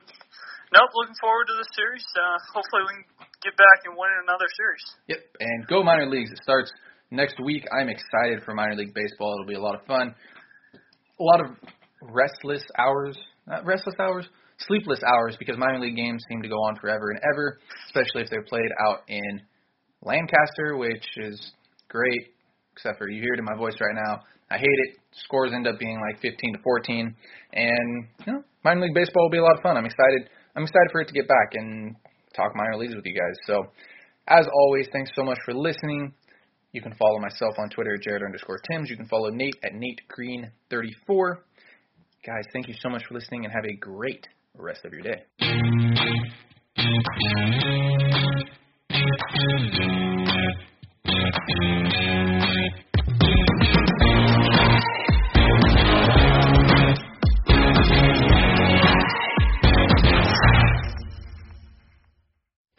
nope. 0.77 0.91
Looking 0.93 1.17
forward 1.21 1.47
to 1.49 1.57
the 1.57 1.69
series. 1.77 2.05
Uh, 2.17 2.37
hopefully, 2.53 2.83
we 2.85 2.93
can 3.01 3.28
get 3.43 3.57
back 3.57 3.87
and 3.87 3.97
win 3.97 4.11
another 4.25 4.47
series. 4.57 4.85
Yep. 5.09 5.19
And 5.41 5.67
go 5.67 5.83
minor 5.83 6.09
leagues. 6.09 6.31
It 6.31 6.41
starts 6.43 6.71
next 7.11 7.37
week. 7.45 7.65
I'm 7.73 7.89
excited 7.89 8.43
for 8.45 8.55
minor 8.55 8.77
league 8.77 8.95
baseball. 8.95 9.35
It'll 9.35 9.49
be 9.49 9.55
a 9.55 9.63
lot 9.63 9.75
of 9.75 9.87
fun. 9.87 10.15
A 10.75 11.23
lot 11.23 11.41
of 11.41 11.47
restless 12.03 12.63
hours. 12.79 13.17
Not 13.47 13.65
restless 13.65 13.97
hours. 14.01 14.27
Sleepless 14.67 15.01
hours 15.07 15.37
because 15.39 15.57
minor 15.57 15.79
league 15.79 15.97
games 15.97 16.23
seem 16.29 16.43
to 16.43 16.49
go 16.49 16.57
on 16.57 16.77
forever 16.77 17.11
and 17.11 17.21
ever, 17.33 17.59
especially 17.87 18.23
if 18.23 18.31
they're 18.31 18.43
played 18.43 18.71
out 18.89 19.03
in 19.07 19.41
Lancaster, 20.03 20.77
which 20.77 21.07
is 21.17 21.53
great, 21.89 22.35
except 22.73 22.99
for 22.99 23.09
you 23.09 23.23
hear 23.23 23.35
it 23.35 23.39
in 23.39 23.45
my 23.45 23.57
voice 23.57 23.75
right 23.81 23.95
now. 23.95 24.21
I 24.51 24.59
hate 24.59 24.67
it. 24.67 24.97
Scores 25.25 25.53
end 25.55 25.69
up 25.69 25.79
being 25.79 26.01
like 26.11 26.21
15 26.23 26.55
to 26.55 26.59
14, 26.63 27.15
and 27.53 28.09
you 28.27 28.33
know, 28.33 28.43
minor 28.65 28.83
league 28.83 28.95
baseball 28.95 29.25
will 29.25 29.31
be 29.31 29.39
a 29.39 29.43
lot 29.43 29.57
of 29.57 29.63
fun. 29.63 29.77
I'm 29.77 29.87
excited. 29.87 30.29
I'm 30.57 30.63
excited 30.65 30.89
for 30.91 31.03
it 31.03 31.09
to 31.09 31.15
get 31.15 31.29
back 31.29 31.55
and 31.55 31.95
talk 32.39 32.55
minor 32.55 32.77
leagues 32.77 32.95
with 32.95 33.05
you 33.05 33.15
guys. 33.15 33.37
So, 33.47 33.65
as 34.29 34.47
always, 34.53 34.87
thanks 34.93 35.11
so 35.15 35.25
much 35.25 35.39
for 35.45 35.55
listening. 35.55 36.15
You 36.73 36.83
can 36.83 36.95
follow 36.95 37.19
myself 37.19 37.55
on 37.59 37.71
Twitter 37.71 37.95
at 37.95 38.03
Jared 38.03 38.23
underscore 38.23 38.61
Timms. 38.71 38.89
You 38.91 38.97
can 38.97 39.09
follow 39.09 39.31
Nate 39.31 39.57
at 39.65 39.73
Nate 39.75 40.01
Green 40.09 40.51
34. 40.71 41.45
Guys, 42.25 42.45
thank 42.53 42.69
you 42.69 42.75
so 42.81 42.89
much 42.89 43.03
for 43.09 43.15
listening 43.15 43.45
and 43.45 43.53
have 43.53 43.65
a 43.65 43.77
great 43.77 44.27
rest 44.55 44.85
of 44.85 44.93
your 44.93 45.03
day. 45.03 45.25